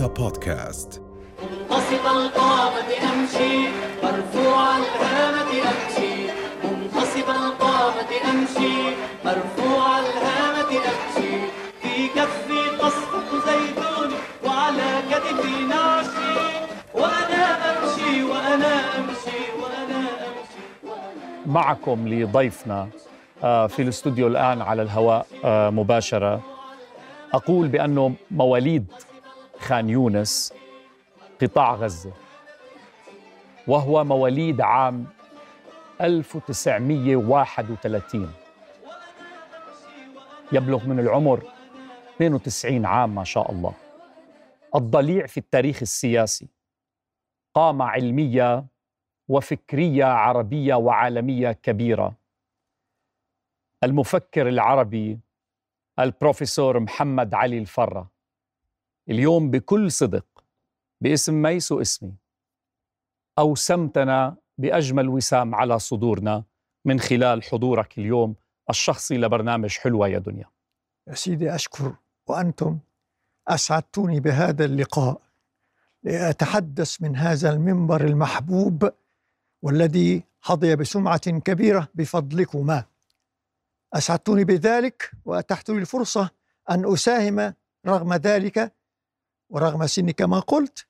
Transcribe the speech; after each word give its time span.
رؤيا 0.00 0.14
بودكاست. 0.14 1.02
منتصب 1.42 2.06
القامة 2.16 2.90
أمشي 3.12 3.68
مرفوع 4.02 4.76
الهامة 4.76 5.52
أمشي 5.70 6.14
منتصب 6.64 7.28
القامة 7.30 8.10
أمشي 8.30 8.96
مرفوع 9.24 9.98
الهامة 9.98 10.70
أمشي 10.70 11.32
في 11.82 12.08
كفي 12.08 12.76
تصفق 12.78 13.28
زيتون 13.46 14.10
وعلى 14.44 15.02
كتفي 15.10 15.64
نعشي 15.68 16.34
وأنا 16.94 17.44
أمشي 17.70 18.22
وأنا 18.22 18.98
أمشي 18.98 19.40
وأنا 19.62 20.00
أمشي 20.26 20.64
وأنا 20.84 21.46
معكم 21.46 22.08
لضيفنا 22.08 22.88
آه، 23.44 23.66
في 23.66 23.82
الاستوديو 23.82 24.26
الآن 24.26 24.62
على 24.62 24.82
الهواء 24.82 25.26
آه، 25.44 25.70
مباشرة. 25.70 26.40
أقول 27.34 27.68
بأنه 27.68 28.12
مواليد 28.30 28.86
خان 29.60 29.90
يونس 29.90 30.52
قطاع 31.42 31.74
غزة 31.74 32.12
وهو 33.66 34.04
مواليد 34.04 34.60
عام 34.60 35.06
1931 36.00 38.32
يبلغ 40.52 40.86
من 40.86 41.00
العمر 41.00 41.44
92 42.16 42.86
عام 42.86 43.14
ما 43.14 43.24
شاء 43.24 43.50
الله. 43.50 43.74
الضليع 44.74 45.26
في 45.26 45.38
التاريخ 45.38 45.78
السياسي. 45.82 46.48
قامة 47.54 47.84
علمية 47.84 48.66
وفكرية 49.28 50.04
عربية 50.04 50.74
وعالمية 50.74 51.52
كبيرة. 51.52 52.14
المفكر 53.84 54.48
العربي 54.48 55.18
البروفيسور 55.98 56.80
محمد 56.80 57.34
علي 57.34 57.58
الفرة. 57.58 58.10
اليوم 59.10 59.50
بكل 59.50 59.92
صدق 59.92 60.26
باسم 61.00 61.34
ميس 61.34 61.72
واسمي 61.72 62.14
أوسمتنا 63.38 64.36
بأجمل 64.58 65.08
وسام 65.08 65.54
على 65.54 65.78
صدورنا 65.78 66.44
من 66.84 67.00
خلال 67.00 67.42
حضورك 67.42 67.98
اليوم 67.98 68.34
الشخصي 68.70 69.18
لبرنامج 69.18 69.78
حلوة 69.78 70.08
يا 70.08 70.18
دنيا. 70.18 70.44
يا 71.08 71.14
سيدي 71.14 71.54
أشكر 71.54 71.94
وأنتم 72.26 72.78
أسعدتوني 73.48 74.20
بهذا 74.20 74.64
اللقاء 74.64 75.20
لأتحدث 76.02 77.02
من 77.02 77.16
هذا 77.16 77.50
المنبر 77.50 78.04
المحبوب 78.04 78.92
والذي 79.62 80.24
حظي 80.40 80.76
بسمعة 80.76 81.30
كبيرة 81.30 81.88
بفضلكما. 81.94 82.84
أسعدتوني 83.94 84.44
بذلك 84.44 85.10
وأتحت 85.24 85.70
لي 85.70 85.78
الفرصة 85.78 86.30
أن 86.70 86.92
أساهم 86.92 87.54
رغم 87.86 88.14
ذلك 88.14 88.72
ورغم 89.50 89.86
سني 89.86 90.12
كما 90.12 90.40
قلت 90.40 90.86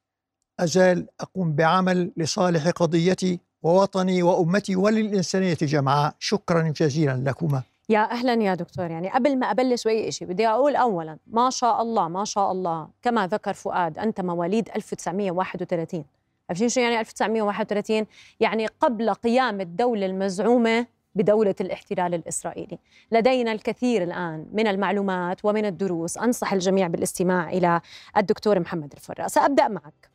أزال 0.60 1.06
أقوم 1.20 1.52
بعمل 1.52 2.12
لصالح 2.16 2.68
قضيتي 2.68 3.40
ووطني 3.62 4.22
وأمتي 4.22 4.76
وللإنسانية 4.76 5.58
جمعاء. 5.62 6.14
شكرا 6.18 6.72
جزيلا 6.76 7.22
لكما. 7.26 7.62
يا 7.88 8.10
أهلا 8.10 8.34
يا 8.42 8.54
دكتور 8.54 8.90
يعني 8.90 9.10
قبل 9.10 9.38
ما 9.38 9.50
ابلش 9.50 9.84
باي 9.84 10.12
شيء 10.12 10.28
بدي 10.28 10.48
أقول 10.48 10.76
اولا 10.76 11.18
ما 11.26 11.50
شاء 11.50 11.82
الله 11.82 12.08
ما 12.08 12.24
شاء 12.24 12.52
الله 12.52 12.88
كما 13.02 13.26
ذكر 13.26 13.52
فؤاد 13.54 13.98
أنت 13.98 14.20
مواليد 14.20 14.68
1931 14.76 16.04
عارفين 16.48 16.68
شو 16.68 16.80
يعني 16.80 17.00
1931 17.00 18.06
يعني 18.40 18.66
قبل 18.66 19.10
قيام 19.14 19.60
الدولة 19.60 20.06
المزعومة 20.06 20.86
بدولة 21.14 21.54
الاحتلال 21.60 22.14
الإسرائيلي. 22.14 22.78
لدينا 23.12 23.52
الكثير 23.52 24.02
الآن 24.02 24.46
من 24.52 24.66
المعلومات 24.66 25.44
ومن 25.44 25.64
الدروس. 25.64 26.18
أنصح 26.18 26.52
الجميع 26.52 26.86
بالاستماع 26.86 27.50
إلى 27.50 27.80
الدكتور 28.16 28.60
محمد 28.60 28.92
الفرة 28.92 29.26
سأبدأ 29.26 29.68
معك. 29.68 30.10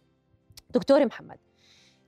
دكتور 0.70 1.06
محمد 1.06 1.38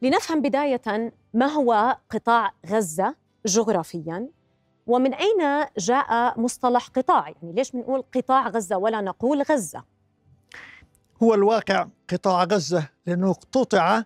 لنفهم 0.01 0.41
بداية 0.41 1.11
ما 1.33 1.45
هو 1.45 1.97
قطاع 2.09 2.51
غزة 2.65 3.15
جغرافياً 3.45 4.27
ومن 4.87 5.13
أين 5.13 5.65
جاء 5.77 6.39
مصطلح 6.39 6.87
قطاع؟ 6.87 7.29
يعني 7.29 7.53
ليش 7.53 7.71
بنقول 7.71 8.03
قطاع 8.15 8.47
غزة 8.47 8.77
ولا 8.77 9.01
نقول 9.01 9.41
غزة؟ 9.41 9.83
هو 11.23 11.33
الواقع 11.33 11.87
قطاع 12.09 12.43
غزة 12.43 12.89
لأنه 13.05 13.31
اقتطع 13.31 14.03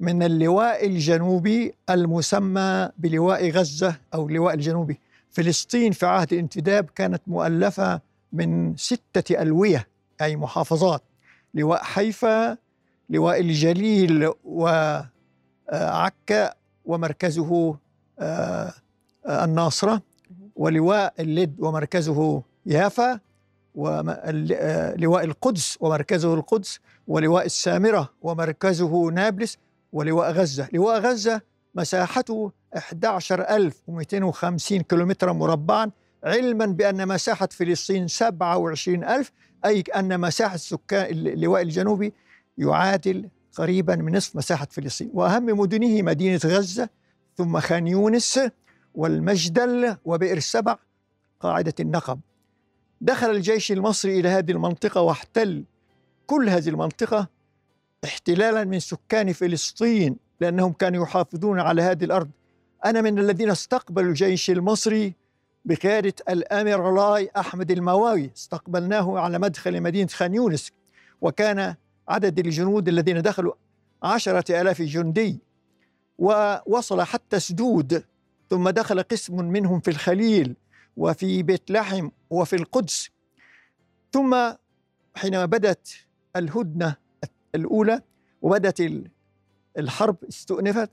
من 0.00 0.22
اللواء 0.22 0.86
الجنوبي 0.86 1.74
المسمى 1.90 2.88
بلواء 2.98 3.50
غزة 3.50 3.96
أو 4.14 4.28
اللواء 4.28 4.54
الجنوبي. 4.54 5.00
فلسطين 5.30 5.92
في 5.92 6.06
عهد 6.06 6.32
الانتداب 6.32 6.90
كانت 6.94 7.22
مؤلفة 7.26 8.00
من 8.32 8.76
ستة 8.76 9.42
ألوية 9.42 9.88
أي 10.22 10.36
محافظات. 10.36 11.02
لواء 11.54 11.82
حيفا 11.82 12.56
لواء 13.10 13.40
الجليل 13.40 14.32
وعكا 14.44 16.54
ومركزه 16.84 17.76
آه، 18.18 18.72
آه، 19.26 19.44
الناصرة. 19.44 20.02
ولواء 20.56 21.14
اللد 21.20 21.54
ومركزه 21.58 22.42
يافا 22.66 23.20
ولواء 23.74 25.24
القدس 25.24 25.76
ومركزه 25.80 26.34
القدس. 26.34 26.80
ولواء 27.08 27.46
السامرة 27.46 28.10
ومركزه 28.22 29.10
نابلس. 29.10 29.58
ولواء 29.92 30.32
غزة. 30.32 30.68
لواء 30.72 31.00
غزة 31.00 31.40
مساحته 31.74 32.52
11250 32.76 34.82
كيلومترا 34.82 35.32
مربعا 35.32 35.90
علما 36.24 36.66
بأن 36.66 37.08
مساحة 37.08 37.48
فلسطين 37.52 38.08
27000 38.08 39.32
أي 39.64 39.80
أن 39.80 40.20
مساحة 40.20 40.56
سكان 40.56 41.10
اللواء 41.10 41.62
الجنوبي 41.62 42.12
يعادل 42.58 43.28
قريبا 43.54 43.96
من 43.96 44.16
نصف 44.16 44.36
مساحة 44.36 44.68
فلسطين. 44.70 45.10
وأهم 45.14 45.46
مدنه 45.46 46.02
مدينة 46.02 46.40
غزة 46.44 46.88
ثم 47.36 47.60
خان 47.60 47.86
يونس 47.86 48.40
والمجدل 48.94 49.96
وبئر 50.04 50.36
السبع 50.36 50.76
قاعدة 51.40 51.74
النقب. 51.80 52.20
دخل 53.00 53.30
الجيش 53.30 53.72
المصري 53.72 54.20
إلى 54.20 54.28
هذه 54.28 54.50
المنطقة 54.50 55.00
واحتل 55.00 55.64
كل 56.26 56.48
هذه 56.48 56.68
المنطقة 56.68 57.28
احتلالا 58.04 58.64
من 58.64 58.80
سكان 58.80 59.32
فلسطين 59.32 60.16
لأنهم 60.40 60.72
كانوا 60.72 61.04
يحافظون 61.04 61.60
على 61.60 61.82
هذه 61.82 62.04
الأرض. 62.04 62.30
أنا 62.84 63.00
من 63.00 63.18
الذين 63.18 63.50
استقبلوا 63.50 64.10
الجيش 64.10 64.50
المصري 64.50 65.14
بقيادة 65.64 66.14
الأمير 66.28 66.82
علاي 66.82 67.30
أحمد 67.36 67.70
المواوي. 67.70 68.30
استقبلناه 68.36 69.18
على 69.18 69.38
مدخل 69.38 69.80
مدينة 69.80 70.08
خان 70.08 70.34
يونس 70.34 70.72
وكان 71.20 71.74
عدد 72.08 72.38
الجنود 72.38 72.88
الذين 72.88 73.22
دخلوا 73.22 73.54
عشرة 74.02 74.60
آلاف 74.60 74.82
جندي 74.82 75.38
ووصل 76.18 77.02
حتى 77.02 77.40
سدود. 77.40 78.04
ثم 78.50 78.68
دخل 78.70 79.02
قسم 79.02 79.44
منهم 79.44 79.80
في 79.80 79.90
الخليل 79.90 80.56
وفي 80.96 81.42
بيت 81.42 81.70
لحم 81.70 82.08
وفي 82.30 82.56
القدس. 82.56 83.10
ثم 84.12 84.36
حينما 85.14 85.44
بدت 85.46 85.88
الهدنة 86.36 86.96
الأولى 87.54 88.00
وبدت 88.42 89.04
الحرب 89.78 90.16
استؤنفت. 90.28 90.90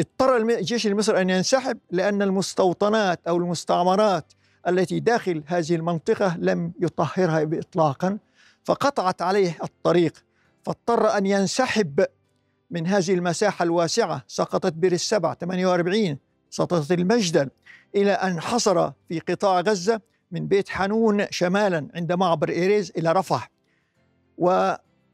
اضطر 0.00 0.36
الجيش 0.36 0.86
المصري 0.86 1.20
أن 1.20 1.30
ينسحب 1.30 1.78
لأن 1.90 2.22
المستوطنات 2.22 3.20
أو 3.28 3.36
المستعمرات 3.36 4.32
التي 4.68 5.00
داخل 5.00 5.42
هذه 5.46 5.74
المنطقة 5.74 6.36
لم 6.38 6.72
يطهرها 6.80 7.44
بإطلاقا 7.44 8.18
فقطعت 8.64 9.22
عليه 9.22 9.58
الطريق 9.64 10.24
فاضطر 10.64 11.18
أن 11.18 11.26
ينسحب 11.26 12.04
من 12.70 12.86
هذه 12.86 13.14
المساحة 13.14 13.62
الواسعة 13.62 14.24
سقطت 14.26 14.72
بير 14.72 14.92
السبع 14.92 15.34
48 15.34 16.18
سقطت 16.50 16.92
المجدل 16.92 17.50
إلى 17.94 18.12
أن 18.12 18.40
حصر 18.40 18.90
في 19.08 19.18
قطاع 19.18 19.60
غزة 19.60 20.00
من 20.30 20.46
بيت 20.46 20.68
حنون 20.68 21.26
شمالا 21.30 21.88
عند 21.94 22.12
معبر 22.12 22.48
إيريز 22.48 22.92
إلى 22.96 23.12
رفح. 23.12 23.50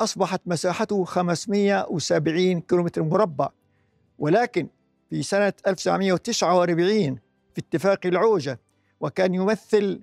وأصبحت 0.03 0.41
مساحته 0.47 1.05
570 1.05 2.61
كيلومتر 2.61 3.03
مربع 3.03 3.49
ولكن 4.19 4.69
في 5.11 5.23
سنة 5.23 5.53
1949 5.67 7.19
في 7.55 7.59
اتفاق 7.59 7.99
العوجة 8.07 8.61
وكان 9.01 9.35
يمثل 9.35 10.01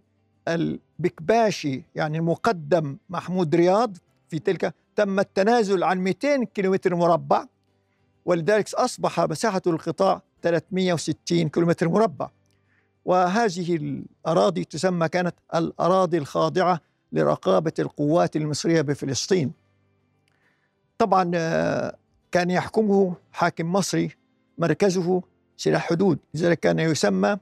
البكباشي 0.48 1.84
يعني 1.96 2.18
المقدم 2.18 2.98
محمود 3.10 3.56
رياض 3.56 3.98
في 4.30 4.40
تلك 4.40 4.74
تم 4.96 5.20
التنازل 5.20 5.84
عن 5.84 5.98
200 5.98 6.44
كيلومتر 6.44 6.96
مربع 6.96 7.46
ولذلك 8.26 8.74
أصبح 8.74 9.20
مساحة 9.20 9.62
القطاع 9.68 10.22
360 10.42 11.50
كيلومتر 11.50 11.90
مربع. 11.90 12.30
وهذه 13.06 13.76
الأراضي 13.76 14.64
تسمى 14.64 15.10
كانت 15.10 15.36
الأراضي 15.56 16.18
الخاضعة 16.18 16.82
لرقابة 17.12 17.74
القوات 17.80 18.36
المصرية 18.36 18.82
بفلسطين. 18.82 19.59
طبعا 21.00 21.32
آه، 21.36 21.96
كان 22.32 22.50
يحكمه 22.50 23.16
حاكم 23.32 23.74
مصري 23.74 24.12
مركزه 24.58 25.22
سلاح 25.58 25.90
حدود 25.90 26.20
لذلك 26.34 26.60
كان 26.60 26.80
يسمى 26.80 27.38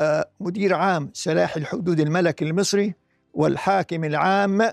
آه، 0.00 0.30
مدير 0.40 0.74
عام 0.74 1.10
سلاح 1.12 1.56
الحدود 1.56 2.00
الملكي 2.00 2.44
المصري 2.44 2.94
والحاكم 3.34 4.04
العام 4.04 4.70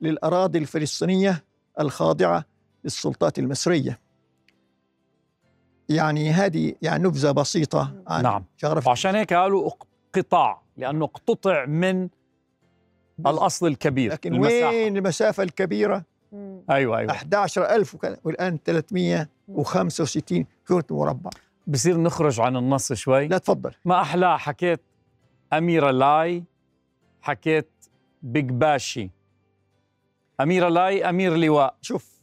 للأراضي 0.00 0.58
الفلسطينية 0.58 1.44
الخاضعة 1.80 2.44
للسلطات 2.84 3.38
المصرية 3.38 4.00
يعني 5.88 6.30
هذه 6.30 6.74
يعني 6.82 7.04
نبذة 7.04 7.30
بسيطة 7.30 8.02
عن 8.06 8.22
نعم. 8.22 8.44
جغرافيا 8.62 8.88
وعشان 8.88 9.14
هيك 9.14 9.32
قالوا 9.32 9.70
قطاع 10.12 10.62
لأنه 10.76 11.04
اقتطع 11.04 11.66
من 11.66 12.08
الأصل 13.26 13.66
الكبير 13.66 14.12
لكن 14.12 14.34
المساحة. 14.34 14.68
وين 14.68 14.96
المسافة 14.96 15.42
الكبيرة 15.42 16.04
مم. 16.32 16.62
أيوه 16.70 16.98
أيوه. 16.98 17.10
11000 17.12 17.94
وكذا 17.94 18.18
والآن 18.24 18.58
365 18.64 20.46
كيلومتر 20.66 20.94
مربع. 20.94 21.30
بصير 21.66 21.96
نخرج 22.00 22.40
عن 22.40 22.56
النص 22.56 22.92
شوي. 22.92 23.28
لا 23.28 23.38
تفضل. 23.38 23.70
ما 23.84 24.00
احلاه 24.00 24.36
حكيت 24.36 24.80
اميره 25.52 25.90
لاي 25.90 26.44
حكيت 27.22 27.68
بيج 28.22 28.50
باشي. 28.50 29.10
اميره 30.40 30.68
لاي 30.68 31.08
أمير 31.08 31.36
لواء. 31.36 31.76
شوف 31.82 32.20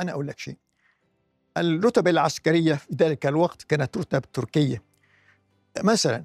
أنا 0.00 0.12
أقول 0.12 0.26
لك 0.26 0.38
شيء. 0.38 0.56
الرتب 1.56 2.08
العسكرية 2.08 2.74
في 2.74 2.94
ذلك 2.94 3.26
الوقت 3.26 3.62
كانت 3.62 3.98
رتب 3.98 4.22
تركية. 4.32 4.82
مثلا 5.82 6.24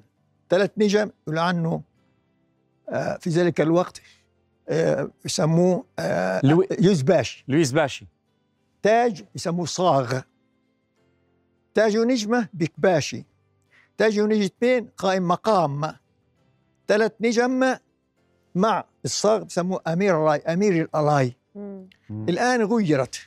ثلاث 0.50 0.70
نجم 0.78 1.10
يقول 1.26 1.38
عنه 1.38 1.82
آه، 2.88 3.16
في 3.16 3.30
ذلك 3.30 3.60
الوقت 3.60 4.02
يسموه 5.24 5.84
آه، 5.98 6.40
لوي- 6.44 6.68
يوزباش 6.80 7.44
لويس 7.48 7.72
باشي. 7.72 8.06
تاج 8.82 9.24
يسموه 9.34 9.66
صاغ. 9.66 10.20
تاج 11.74 11.96
نجمة 11.96 12.48
بكباشي 12.54 13.24
تاج 13.98 14.20
نجمتين 14.20 14.88
قائم 14.96 15.28
مقام. 15.28 15.92
ثلاث 16.88 17.12
نجم 17.20 17.76
مع 18.54 18.84
الصاغ 19.04 19.42
بسموه 19.42 19.80
أمير 19.86 20.14
الراي 20.16 20.38
أمير 20.38 20.82
الألاي. 20.82 21.36
الآن 22.10 22.62
غيرت. 22.62 23.20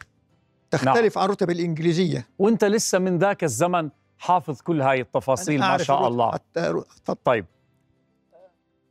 تختلف 0.71 1.17
عن 1.17 1.25
الرتب 1.25 1.49
الإنجليزية. 1.49 2.27
وأنت 2.39 2.63
لسه 2.65 2.99
من 2.99 3.17
ذاك 3.17 3.43
الزمن 3.43 3.89
حافظ 4.17 4.61
كل 4.61 4.81
هاي 4.81 5.01
التفاصيل 5.01 5.59
ما 5.59 5.77
شاء 5.77 6.07
الله. 6.07 6.39
طيب. 7.23 7.45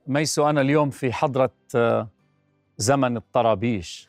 ميسو 0.07 0.51
أنا 0.51 0.61
اليوم 0.61 0.91
في 0.91 1.13
حضرة 1.13 1.51
آه، 1.75 2.09
زمن 2.81 3.17
الطرابيش. 3.17 4.09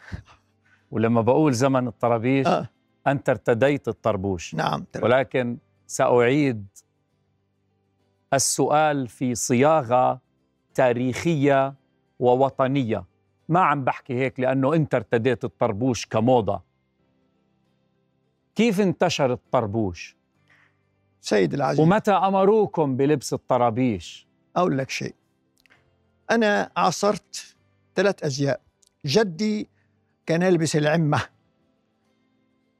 ولما 0.91 1.21
بقول 1.21 1.53
زمن 1.53 1.87
الطرابيش 1.87 2.47
آه. 2.47 2.69
أنت 3.07 3.29
ارتديت 3.29 3.87
الطربوش. 3.87 4.55
نعم 4.55 4.83
ترى. 4.91 5.03
ولكن 5.03 5.57
سأعيد 5.87 6.67
السؤال 8.33 9.07
في 9.07 9.35
صياغة 9.35 10.21
تاريخية 10.73 11.73
ووطنية. 12.19 13.05
ما 13.49 13.59
عم 13.59 13.83
بحكي 13.83 14.13
هيك 14.13 14.39
لأنه 14.39 14.73
أنت 14.73 14.95
ارتديت 14.95 15.43
الطربوش 15.43 16.05
كموضة. 16.05 16.61
كيف 18.55 18.81
انتشر 18.81 19.33
الطربوش؟ 19.33 20.17
سيد 21.21 21.53
العزيز. 21.53 21.79
ومتى 21.79 22.11
أمروكم 22.11 22.97
بلبس 22.97 23.33
الطرابيش؟ 23.33 24.27
أقول 24.55 24.77
لك 24.77 24.89
شيء. 24.89 25.15
أنا 26.31 26.71
عاصرت 26.77 27.55
ثلاث 27.95 28.23
أزياء. 28.23 28.61
جدي 29.05 29.69
كان 30.25 30.41
يلبس 30.41 30.75
العمة 30.75 31.21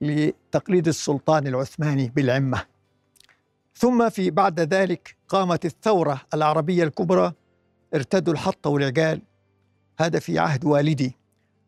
لتقليد 0.02 0.88
السلطان 0.88 1.48
العثماني 1.48 2.10
بالعمة. 2.10 2.66
ثم 3.76 4.10
في 4.10 4.32
بعد 4.32 4.60
ذلك 4.60 5.16
قامت 5.28 5.66
الثورة 5.66 6.22
العربية 6.34 6.84
الكبرى 6.84 7.34
ارتدوا 7.96 8.34
الحط 8.34 8.68
والعقال 8.68 9.22
هذا 10.00 10.20
في 10.20 10.40
عهد 10.40 10.66
والدي. 10.66 11.18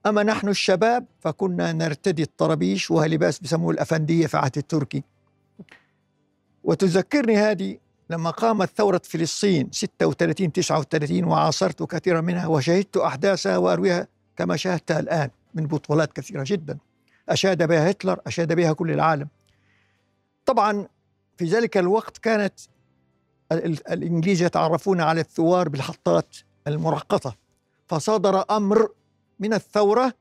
أما 0.06 0.24
نحن 0.24 0.50
الشباب 0.50 1.06
فكنا 1.20 1.72
نرتدي 1.72 2.24
الطرابيش 2.24 2.92
وهو 2.92 3.06
لباس 3.06 3.40
بسموه 3.40 3.72
الأفندية 3.72 4.28
في 4.28 4.38
عهد 4.38 4.58
التركي. 4.58 5.04
وتذكرني 6.64 7.38
هذه 7.38 7.78
لما 8.14 8.30
قامت 8.30 8.70
ثورة 8.78 9.02
فلسطين 9.04 9.70
36 9.72 10.52
39 10.52 11.24
وعاصرت 11.24 11.84
كثيرا 11.84 12.22
منها 12.22 12.48
وشهدت 12.48 12.98
أحداثها 12.98 13.58
وأرويها 13.58 14.08
كما 14.38 14.56
شاهدتها 14.58 15.00
الآن 15.00 15.30
من 15.54 15.68
بطولات 15.68 16.14
كثيرة 16.14 16.44
جدا. 16.48 16.78
أشاد 17.30 17.68
بها 17.68 17.92
هتلر 17.92 18.20
أشاد 18.28 18.54
بها 18.54 18.74
كل 18.74 18.92
العالم. 18.92 19.28
طبعا 20.46 20.88
في 21.38 21.46
ذلك 21.46 21.78
الوقت 21.78 22.18
كانت 22.18 22.54
ال- 23.52 23.66
ال- 23.66 23.88
الإنجليز 23.92 24.42
يتعرفون 24.42 25.02
على 25.02 25.22
الثوار 25.22 25.70
بالحطات 25.70 26.36
المرقطة. 26.68 27.36
فصدر 27.88 28.46
أمر 28.52 28.90
من 29.40 29.54
الثورة 29.54 30.14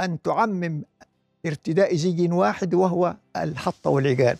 أن 0.00 0.22
تعمم 0.22 0.82
ارتداء 1.46 1.94
زي 1.96 2.28
واحد 2.28 2.74
وهو 2.74 3.16
الحطة 3.36 3.90
والعقال. 3.90 4.36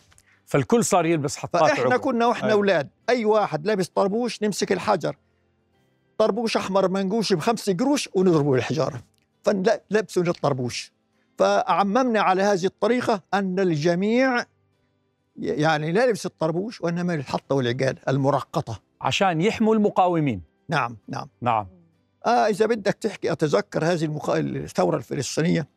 فالكل 0.55 0.85
صار 0.85 1.06
يلبس 1.06 1.37
حطات 1.37 1.62
فإحنا 1.62 1.85
عقل. 1.85 1.97
كنا 1.97 2.27
وإحنا 2.27 2.49
أيوة. 2.49 2.59
أولاد. 2.59 2.89
أي 3.09 3.25
واحد 3.25 3.67
لابس 3.67 3.89
طربوش 3.89 4.43
نمسك 4.43 4.73
الحجر. 4.73 5.17
طربوش 6.19 6.56
أحمر 6.56 6.89
منقوش 6.89 7.33
بخمس 7.33 7.71
قروش 7.71 8.09
ونضربه 8.15 8.51
بالحجارة. 8.51 9.03
فلبسوا 9.43 10.23
للطربوش. 10.23 10.93
فعممنا 11.39 12.21
على 12.21 12.43
هذه 12.43 12.67
الطريقة 12.67 13.23
أن 13.35 13.61
الجميع 13.61 14.45
يعني 15.37 15.93
لا 15.93 16.05
يلبس 16.05 16.27
الطربوش 16.27 16.81
وإنما 16.81 17.15
الحطه 17.15 17.55
والعقال 17.55 17.97
المرقطة. 18.09 18.81
عشان 19.00 19.41
يحموا 19.41 19.75
المقاومين. 19.75 20.43
نعم 20.69 20.97
نعم. 21.09 21.29
نعم. 21.41 21.67
آه 22.27 22.47
إذا 22.47 22.67
بدك 22.67 22.95
تحكي 22.95 23.33
أتذكر 23.33 23.85
هذه 23.85 24.05
المخ... 24.05 24.31
الثورة 24.31 24.97
الفلسطينية. 24.97 25.69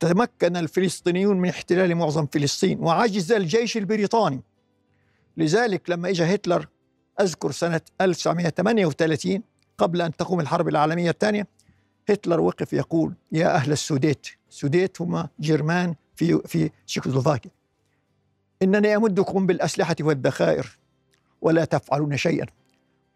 تمكن 0.00 0.56
الفلسطينيون 0.56 1.36
من 1.36 1.48
احتلال 1.48 1.94
معظم 1.94 2.26
فلسطين 2.26 2.80
وعجز 2.80 3.32
الجيش 3.32 3.76
البريطاني. 3.76 4.40
لذلك 5.36 5.90
لما 5.90 6.08
اجى 6.08 6.34
هتلر 6.34 6.68
أذكر 7.20 7.50
سنة 7.50 7.80
1938 8.00 9.42
قبل 9.78 10.02
أن 10.02 10.16
تقوم 10.16 10.40
الحرب 10.40 10.68
العالمية 10.68 11.10
الثانية 11.10 11.46
هتلر 12.08 12.40
وقف 12.40 12.72
يقول 12.72 13.14
يا 13.32 13.54
أهل 13.54 13.72
السوديت 13.72 14.26
السوديت 14.50 15.00
هم 15.00 15.28
جرمان 15.40 15.94
في 16.16 16.40
في 16.46 16.70
تشيكوسلوفاكيا 16.86 17.50
إنني 18.62 18.96
أمدكم 18.96 19.46
بالأسلحة 19.46 19.96
والذخائر 20.00 20.78
ولا 21.40 21.64
تفعلون 21.64 22.16
شيئا. 22.16 22.46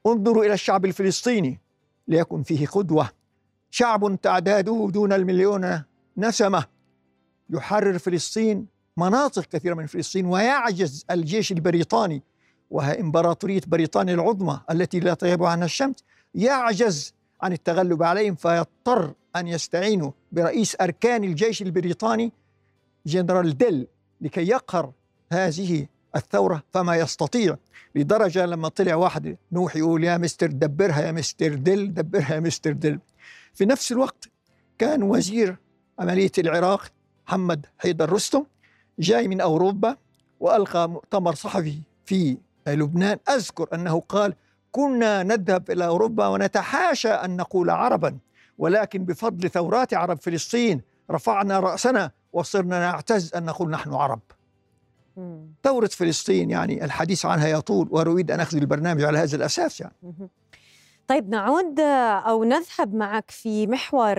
انظروا 0.07 0.45
إلى 0.45 0.55
الشعب 0.55 0.85
الفلسطيني 0.85 1.61
ليكن 2.09 2.43
فيه 2.43 2.67
قدوة. 2.67 3.11
شعب 3.71 4.19
تعداده 4.23 4.89
دون 4.93 5.13
المليون 5.13 5.83
نسمة 6.17 6.65
يحرر 7.51 7.99
فلسطين 7.99 8.67
مناطق 8.97 9.43
كثيرة 9.43 9.75
من 9.75 9.87
فلسطين 9.87 10.27
ويعجز 10.27 11.05
الجيش 11.11 11.53
البريطاني 11.53 12.23
وهي 12.71 13.01
إمبراطورية 13.01 13.61
بريطانيا 13.67 14.15
العظمى 14.15 14.61
التي 14.71 15.01
لا 15.01 15.15
تغيب 15.15 15.45
عنها 15.45 15.65
الشمس 15.65 16.05
يعجز 16.35 17.15
عن 17.43 17.53
التغلب 17.53 18.03
عليهم 18.03 18.35
فيضطر 18.35 19.15
أن 19.37 19.49
يستعينوا 19.49 20.11
برئيس 20.33 20.77
أركان 20.81 21.25
الجيش 21.25 21.63
البريطاني 21.63 22.33
جنرال 23.07 23.59
ديل 23.59 23.87
لكي 24.21 24.49
يقهر 24.49 24.93
هذه 25.33 25.87
الثورة 26.17 26.63
فما 26.73 26.97
يستطيع 26.97 27.57
لدرجة 27.95 28.47
لما 28.47 28.69
طلع 28.69 28.95
واحد 28.95 29.37
نوح 29.53 29.77
يقول 29.77 30.05
يا 30.05 30.19
مستر 30.19 30.47
دبرها 30.47 31.01
يا 31.01 31.13
مستر 31.13 31.55
دل 31.55 31.95
دبرها 31.95 32.35
يا 32.35 32.41
مستر 32.41 32.73
دل 32.73 32.99
في 33.55 33.65
نفس 33.65 33.93
الوقت 33.93 34.29
كان 34.79 35.03
وزير 35.03 35.57
عملية 35.99 36.33
العراق 36.39 36.85
محمد 37.27 37.67
حيدر 37.79 38.13
رستم 38.13 38.45
جاي 38.99 39.29
من 39.29 39.41
أوروبا 39.41 39.97
وألقى 40.41 40.89
مؤتمر 40.89 41.35
صحفي 41.35 41.79
في 42.05 42.37
لبنان 42.67 43.19
أذكر 43.29 43.69
أنه 43.75 44.01
قال 44.01 44.35
كنا 44.73 45.23
نذهب 45.23 45.71
إلى 45.71 45.87
أوروبا 45.87 46.27
ونتحاشى 46.27 47.09
أن 47.09 47.37
نقول 47.37 47.71
عربا 47.71 48.19
ولكن 48.59 49.05
بفضل 49.05 49.51
ثورات 49.51 49.95
عرب 49.95 50.21
فلسطين 50.21 50.81
رفعنا 51.11 51.61
رأسنا 51.61 52.11
وصرنا 52.33 52.81
نعتز 52.81 53.35
أن 53.35 53.45
نقول 53.45 53.71
نحن 53.71 53.95
عرب. 53.95 54.21
ثورة 55.65 55.87
فلسطين 55.87 56.51
يعني 56.51 56.85
الحديث 56.85 57.27
عنها 57.27 57.49
يطول 57.49 57.89
وأريد 57.91 58.31
أن 58.31 58.41
أخذ 58.41 58.57
البرنامج 58.57 59.05
على 59.05 59.19
هذا 59.19 59.37
الأساس 59.37 59.81
يعني. 59.81 59.95
طيب 61.09 61.29
نعود 61.29 61.81
آه، 61.81 62.19
أو 62.19 62.45
نذهب 62.45 62.95
معك 62.95 63.31
في 63.31 63.67
محور 63.67 64.17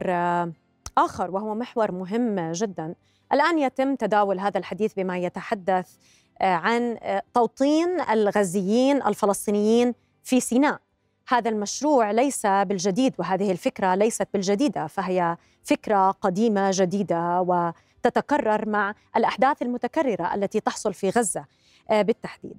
آخر 0.98 1.32
وهو 1.32 1.56
محور 1.56 1.92
مهم 1.92 2.52
جدا. 2.52 2.96
الآن 3.34 3.60
يتم 3.60 3.96
تداول 3.96 4.40
هذا 4.40 4.58
الحديث 4.58 4.94
بما 4.94 5.18
يتحدث 5.18 5.96
آه، 6.42 6.54
عن 6.54 6.98
آه، 7.02 7.24
توطين 7.34 8.02
الغزيين 8.02 9.04
الفلسطينيين 9.04 9.94
في 10.24 10.40
سيناء. 10.40 10.80
هذا 11.28 11.50
المشروع 11.50 12.12
ليس 12.12 12.46
بالجديد 12.46 13.14
وهذه 13.20 13.52
الفكرة 13.52 13.96
ليست 13.96 14.28
بالجديدة 14.34 14.88
فهي 14.88 15.38
فكرة 15.64 16.12
قديمة 16.12 16.70
جديدة 16.74 17.42
وتتكرر 17.42 18.70
مع 18.70 18.96
الأحداث 19.16 19.62
المتكررة 19.62 20.36
التي 20.36 20.60
تحصل 20.60 20.94
في 20.94 21.10
غزة 21.10 21.46
آه، 21.90 22.02
بالتحديد. 22.02 22.58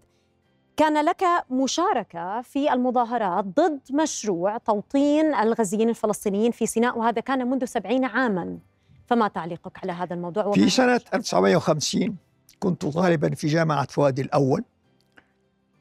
كان 0.76 1.04
لك 1.04 1.24
مشاركة 1.50 2.42
في 2.42 2.72
المظاهرات 2.72 3.44
ضد 3.44 3.80
مشروع 3.90 4.58
توطين 4.58 5.34
الغزيين 5.34 5.88
الفلسطينيين 5.88 6.50
في 6.50 6.66
سيناء 6.66 6.98
وهذا 6.98 7.20
كان 7.20 7.50
منذ 7.50 7.64
سبعين 7.64 8.04
عاما. 8.04 8.58
فما 9.06 9.28
تعليقك 9.28 9.78
على 9.82 9.92
هذا 9.92 10.14
الموضوع 10.14 10.52
في 10.52 10.70
سنة 10.70 11.00
1950 11.14 12.16
كنت 12.58 12.86
طالبا 12.86 13.34
في 13.34 13.46
جامعة 13.46 13.86
فؤاد 13.86 14.18
الأول 14.18 14.64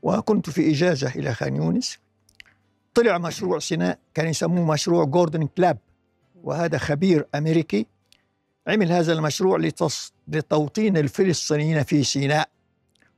وكنت 0.03 0.49
في 0.49 0.71
إجازة 0.71 1.09
إلى 1.15 1.33
خان 1.33 1.55
يونس. 1.55 1.97
طلع 2.93 3.17
مشروع 3.17 3.59
سيناء 3.59 3.99
كان 4.13 4.27
يسموه 4.27 4.73
مشروع 4.73 5.03
جوردن 5.03 5.47
كلاب 5.47 5.77
وهذا 6.43 6.77
خبير 6.77 7.27
أمريكي 7.35 7.85
عمل 8.67 8.91
هذا 8.91 9.13
المشروع. 9.13 9.71
لتوطين 10.27 10.97
الفلسطينيين 10.97 11.83
في 11.83 12.03
سيناء. 12.03 12.49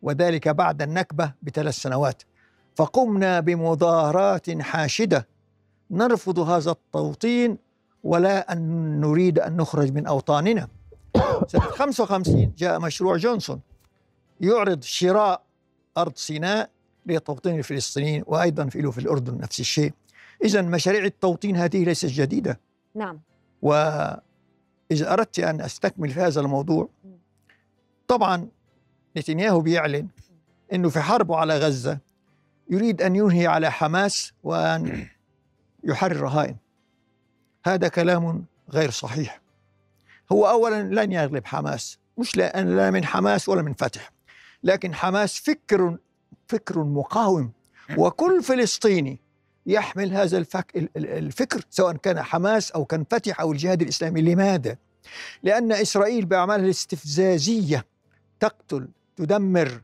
وذلك 0.06 0.48
بعد 0.48 0.82
النكبة 0.82 1.32
بثلاث 1.42 1.76
سنوات. 1.76 2.24
فقمنا 2.76 3.40
بمظاهرات 3.40 4.62
حاشدة. 4.62 5.28
نرفض 5.92 6.40
هذا 6.40 6.72
التوطين 6.72 7.58
ولا 8.04 8.54
أن 8.54 8.60
نريد 9.00 9.40
أن 9.40 9.58
نخرج 9.58 9.92
من 9.94 10.08
أوطاننا. 10.08 10.68
سنة 11.52 11.62
55 11.62 12.54
جاء 12.58 12.80
مشروع 12.80 13.18
جونسون. 13.18 13.62
يعرض 14.42 14.84
شراء 14.84 15.42
أرض 15.98 16.16
سيناء 16.16 16.70
لتوطين 17.06 17.58
الفلسطينيين 17.58 18.24
وأيضا 18.28 18.66
في 18.66 18.92
في 18.92 18.98
الأردن 18.98 19.38
نفس 19.38 19.60
الشيء. 19.60 19.94
إذا 20.44 20.62
مشاريع 20.62 21.04
التوطين 21.06 21.56
هذه 21.56 21.84
ليست 21.84 22.06
جديدة. 22.06 22.60
نعم. 22.96 23.20
وإذا 23.62 25.14
أردت 25.14 25.40
أن 25.40 25.62
أستكمل 25.62 26.10
في 26.10 26.20
هذا 26.20 26.42
الموضوع 26.42 26.90
طبعا 28.08 28.48
نتنياهو 29.18 29.60
بيعلن 29.60 30.08
أنه 30.74 30.90
في 30.90 31.00
حربه 31.00 31.38
على 31.38 31.58
غزة 31.58 32.00
يريد 32.70 33.02
أن 33.02 33.16
ينهي 33.16 33.48
على 33.48 33.72
حماس 33.72 34.34
وأن 34.44 35.08
يحرر 35.84 36.22
رهائن 36.22 36.56
هذا 37.66 37.88
كلام 37.88 38.46
غير 38.70 38.90
صحيح. 38.90 39.42
هو 40.32 40.50
أولا 40.50 40.84
لن 40.84 41.12
يغلب 41.12 41.46
حماس 41.46 41.98
مش 42.18 42.38
لا 42.38 42.92
من 42.92 43.06
حماس 43.06 43.50
ولا 43.50 43.62
من 43.62 43.74
فتح 43.74 44.12
لكن 44.64 44.94
حماس 44.94 45.40
فكر 45.40 45.98
فكر 46.48 46.84
مقاوم. 46.84 47.52
وكل 47.98 48.44
فلسطيني 48.44 49.20
يحمل 49.66 50.14
هذا 50.14 50.38
الفك 50.38 50.90
الفكر 50.98 51.62
سواء 51.70 51.96
كان 51.96 52.22
حماس 52.22 52.72
أو 52.72 52.86
كان 52.86 53.06
فتح 53.12 53.42
أو 53.42 53.52
الجهاد 53.52 53.82
الإسلامي. 53.82 54.22
لماذا؟ 54.22 54.78
لأن 55.44 55.72
إسرائيل 55.72 56.26
بأعمالها 56.26 56.66
الاستفزازية 56.66 57.86
تقتل 58.40 58.88
تدمر 59.16 59.82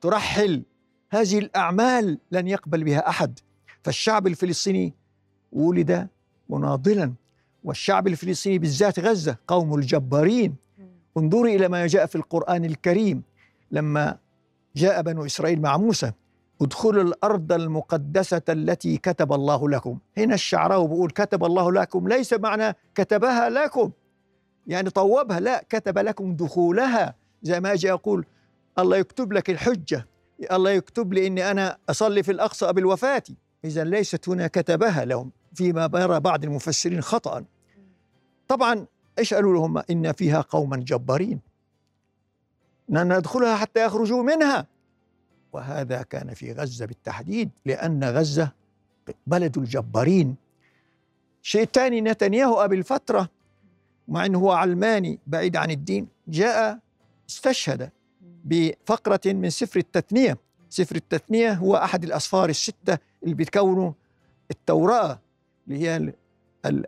ترحل. 0.00 0.62
هذه 1.10 1.38
الأعمال 1.38 2.18
لن 2.30 2.48
يقبل 2.48 2.84
بها 2.84 3.08
أحد. 3.08 3.38
فالشعب 3.82 4.26
الفلسطيني 4.26 4.94
ولد 5.52 6.08
مناضلا. 6.48 7.12
والشعب 7.64 8.06
الفلسطيني 8.06 8.58
بالذات 8.58 9.00
غزة 9.00 9.36
قوم 9.48 9.74
الجبارين. 9.74 10.54
انظري 11.16 11.56
إلى 11.56 11.68
ما 11.68 11.86
جاء 11.86 12.06
في 12.06 12.16
القرآن 12.16 12.64
الكريم. 12.64 13.22
لما 13.70 14.18
جاء 14.76 15.02
بنو 15.02 15.26
إسرائيل 15.26 15.60
مع 15.60 15.76
موسى 15.76 16.12
ادخلوا 16.62 17.02
الأرض 17.02 17.52
المقدسة 17.52 18.42
التي 18.48 18.96
كتب 18.96 19.32
الله 19.32 19.68
لكم. 19.68 19.98
هنا 20.18 20.34
الشعراوي 20.34 20.88
بيقول 20.88 21.10
كتب 21.10 21.44
الله 21.44 21.72
لكم 21.72 22.08
ليس 22.08 22.32
معنى 22.32 22.76
كتبها 22.94 23.50
لكم. 23.50 23.90
يعني 24.66 24.90
طوبها 24.90 25.40
لا 25.40 25.64
كتب 25.68 25.98
لكم 25.98 26.36
دخولها. 26.36 27.14
زي 27.42 27.60
ما 27.60 27.72
أجي 27.72 27.92
أقول 27.92 28.26
الله 28.78 28.96
يكتب 28.96 29.32
لك 29.32 29.50
الحجة. 29.50 30.06
الله 30.52 30.70
يكتب 30.70 31.12
لي 31.12 31.26
أني 31.26 31.50
أنا 31.50 31.78
أصلي 31.90 32.22
في 32.22 32.32
الأقصى 32.32 32.72
بالوفاة. 32.72 33.22
إذا 33.64 33.84
ليست 33.84 34.28
هنا 34.28 34.46
كتبها 34.46 35.04
لهم 35.04 35.30
فيما 35.54 35.90
يرى 35.94 36.20
بعض 36.20 36.44
المفسرين 36.44 37.00
خطأ. 37.00 37.44
طبعا 38.48 38.86
إيش 39.18 39.34
قالوا 39.34 39.54
لهم 39.54 39.82
إن 39.90 40.12
فيها 40.12 40.40
قوما 40.40 40.76
جبارين. 40.76 41.40
ندخلها 42.88 43.56
حتى 43.56 43.84
يخرجوا 43.84 44.22
منها. 44.22 44.66
وهذا 45.52 46.02
كان 46.02 46.34
في 46.34 46.52
غزة 46.52 46.86
بالتحديد 46.86 47.50
لأن 47.66 48.04
غزة 48.04 48.52
بلد 49.26 49.58
الجبارين. 49.58 50.36
شيء 51.42 51.64
ثاني 51.64 52.00
نتنياهو 52.00 52.56
قبل 52.56 52.84
فترة 52.84 53.28
مع 54.08 54.26
أنه 54.26 54.38
هو 54.38 54.52
علماني 54.52 55.18
بعيد 55.26 55.56
عن 55.56 55.70
الدين 55.70 56.08
جاء 56.28 56.78
استشهد. 57.30 57.90
بفقرة 58.44 59.20
من 59.26 59.50
سفر 59.50 59.78
التثنية. 59.80 60.38
سفر 60.70 60.96
التثنية 60.96 61.52
هو 61.52 61.76
أحد 61.76 62.04
الأسفار 62.04 62.48
الستة 62.48 62.98
اللي 63.22 63.34
بتكونوا 63.34 63.92
التوراة 64.50 65.20
اللي 65.68 65.78
هي 65.78 66.12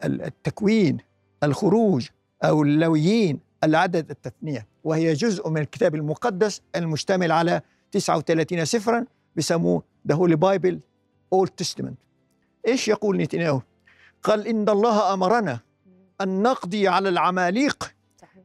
التكوين 0.05 0.99
الخروج 1.43 2.09
أو 2.45 2.63
اللاويين 2.63 3.41
العدد 3.65 4.11
التثنية. 4.11 4.67
وهي 4.85 5.13
جزء 5.13 5.49
من 5.51 5.61
الكتاب 5.61 5.95
المقدس 5.95 6.61
المشتمل 6.77 7.33
على 7.33 7.61
39 7.93 8.65
سفرا 8.65 9.05
بسموه 9.37 9.83
The 10.09 10.15
Holy 10.15 10.37
Bible 10.37 10.81
Old 11.33 11.51
Testament 11.51 11.99
إيش 12.67 12.89
يقول 12.89 13.17
نتنياهو؟ 13.17 13.61
قال 14.23 14.47
إن 14.47 14.69
الله 14.69 15.15
أمرنا 15.15 15.61
أن 16.21 16.43
نقضي 16.43 16.89
على 16.89 17.09
العماليق. 17.09 17.95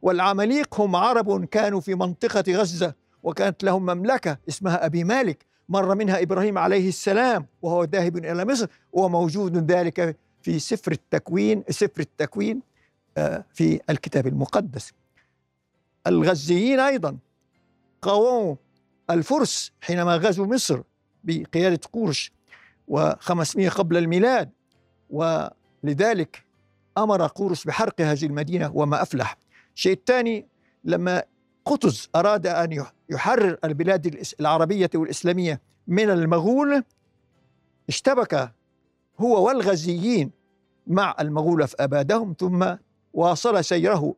والعماليق 0.02 0.80
هم 0.80 0.96
عرب 0.96 1.44
كانوا 1.44 1.80
في 1.80 1.94
منطقة 1.94 2.44
غزة. 2.48 2.94
وكانت 3.22 3.64
لهم 3.64 3.82
مملكة 3.82 4.38
اسمها 4.48 4.86
أبي 4.86 5.04
مالك. 5.04 5.46
مر 5.68 5.94
منها 5.94 6.22
إبراهيم 6.22 6.58
عليه 6.58 6.88
السلام 6.88 7.46
وهو 7.62 7.84
ذاهب 7.84 8.16
إلى 8.16 8.44
مصر 8.44 8.66
وموجود 8.92 9.70
ذلك 9.70 10.16
في 10.42 10.58
سفر 10.58 10.92
التكوين 10.92 11.64
سفر 11.68 12.00
التكوين 12.00 12.62
آه، 13.16 13.44
في 13.54 13.80
الكتاب 13.90 14.26
المقدس. 14.26 14.92
الغزيين 16.06 16.80
أيضا 16.80 17.18
قاوموا 18.02 18.56
الفرس 19.10 19.72
حينما 19.80 20.16
غزوا 20.16 20.46
مصر 20.46 20.82
بقيادة 21.24 21.80
قورش 21.92 22.32
و500 22.90 23.68
قبل 23.68 23.96
الميلاد. 23.96 24.50
ولذلك 25.10 26.44
أمر 26.98 27.26
قورش 27.26 27.64
بحرق 27.64 28.00
هذه 28.00 28.26
المدينة 28.26 28.70
وما 28.74 29.02
أفلح. 29.02 29.36
الشيء 29.74 29.92
الثاني 29.92 30.46
لما 30.84 31.22
قطز 31.64 32.08
أراد 32.16 32.46
أن 32.46 32.84
يحرر 33.08 33.58
البلاد 33.64 34.26
العربية 34.40 34.90
والإسلامية 34.94 35.60
من 35.86 36.10
المغول 36.10 36.84
اشتبك 37.88 38.52
هو 39.20 39.46
والغزيين 39.46 40.30
مع 40.86 41.16
المغول 41.20 41.68
فابادهم 41.68 42.34
ثم 42.38 42.66
واصل 43.12 43.64
سيره 43.64 44.14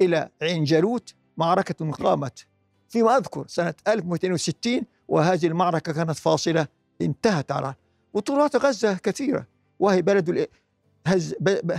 إلى 0.00 0.28
عين 0.42 0.64
جالوت 0.64 1.14
معركة 1.36 1.90
قامت 1.90 2.46
فيما 2.88 3.16
أذكر 3.16 3.44
سنة 3.46 3.74
1260 3.88 4.82
وهذه 5.08 5.46
المعركة 5.46 5.92
كانت 5.92 6.16
فاصلة 6.16 6.66
انتهت 7.00 7.52
على 7.52 7.74
بطولات 8.14 8.56
غزة 8.56 8.94
كثيرة 8.94 9.46
وهي 9.78 10.02
بلد. 10.02 10.48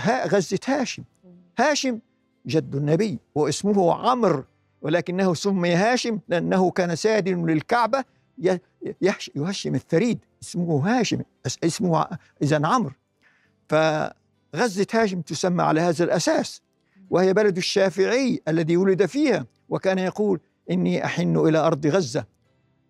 غزة 0.08 0.60
هاشم 0.68 1.04
هاشم 1.60 2.00
جد 2.46 2.76
النبي 2.76 3.20
واسمه 3.36 3.94
عمرو 3.94 4.44
ولكنه 4.82 5.34
سمي 5.34 5.74
هاشم 5.74 6.20
لأنه 6.28 6.72
كان 6.72 6.96
سادن 6.96 7.46
للكعبة 7.46 8.04
يهشم 9.36 9.76
الثريد 9.76 10.20
اسمه 10.44 11.00
هاشم 11.00 11.22
اسمه 11.64 12.08
إذا 12.42 12.68
عمرو 12.68 12.94
فغزة 13.70 14.88
هاشم 14.94 15.22
تسمى 15.22 15.64
على 15.64 15.82
هذا 15.82 16.04
الأساس 16.04 16.62
وهي 17.10 17.34
بلد 17.34 17.58
الشافعي 17.58 18.42
الذي 18.48 18.78
ولد 18.78 19.06
فيها 19.06 19.46
وكان 19.70 20.00
يقول 20.00 20.40
إني 20.72 21.06
أحن 21.06 21.38
إلى 21.38 21.58
أرض 21.58 21.88
غزة 21.88 22.26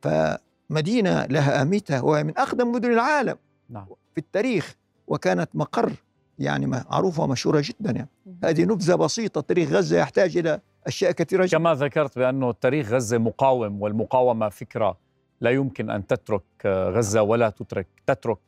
فمدينة 0.01 1.25
لها 1.25 1.61
أهميتها 1.61 2.01
وهي 2.01 2.23
من 2.23 2.37
أقدم 2.37 2.71
مدن 2.71 2.91
العالم 2.91 3.35
نعم. 3.69 3.85
في 3.85 4.17
التاريخ 4.17 4.75
وكانت 5.07 5.49
مقر 5.53 5.93
يعني 6.39 6.67
معروفة 6.67 7.23
ومشهورة 7.23 7.63
جدا 7.65 7.91
يعني. 7.91 8.09
هذه 8.43 8.63
نبذة 8.63 8.95
بسيطة 8.95 9.41
تاريخ 9.41 9.69
غزة 9.69 9.97
يحتاج 9.97 10.37
إلى 10.37 10.61
أشياء 10.89 11.11
كثيرة 11.11 11.45
جدا. 11.45 11.57
كما 11.57 11.73
ذكرت 11.73 12.19
بأنه 12.19 12.51
تاريخ 12.51 12.91
غزة 12.91 13.17
مقاوم 13.17 13.81
والمقاومة 13.81 14.49
فكرة 14.49 14.97
لا 15.41 15.49
يمكن 15.49 15.89
أن 15.89 16.07
تترك 16.07 16.43
غزة 16.65 17.21
ولا 17.21 17.49
تترك 17.49 17.87
تترك 18.07 18.39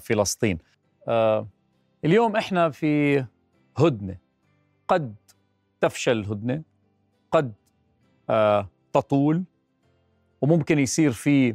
فلسطين. 0.00 0.58
آه، 1.08 1.46
اليوم 2.04 2.36
إحنا 2.36 2.70
في 2.70 3.24
هدنة. 3.78 4.16
قد 4.88 5.14
تفشل 5.80 6.12
الهدنة 6.12 6.62
قد 7.32 7.52
آه، 8.30 8.68
تطول 8.92 9.44
وممكن 10.40 10.78
يصير 10.78 11.12
في 11.12 11.54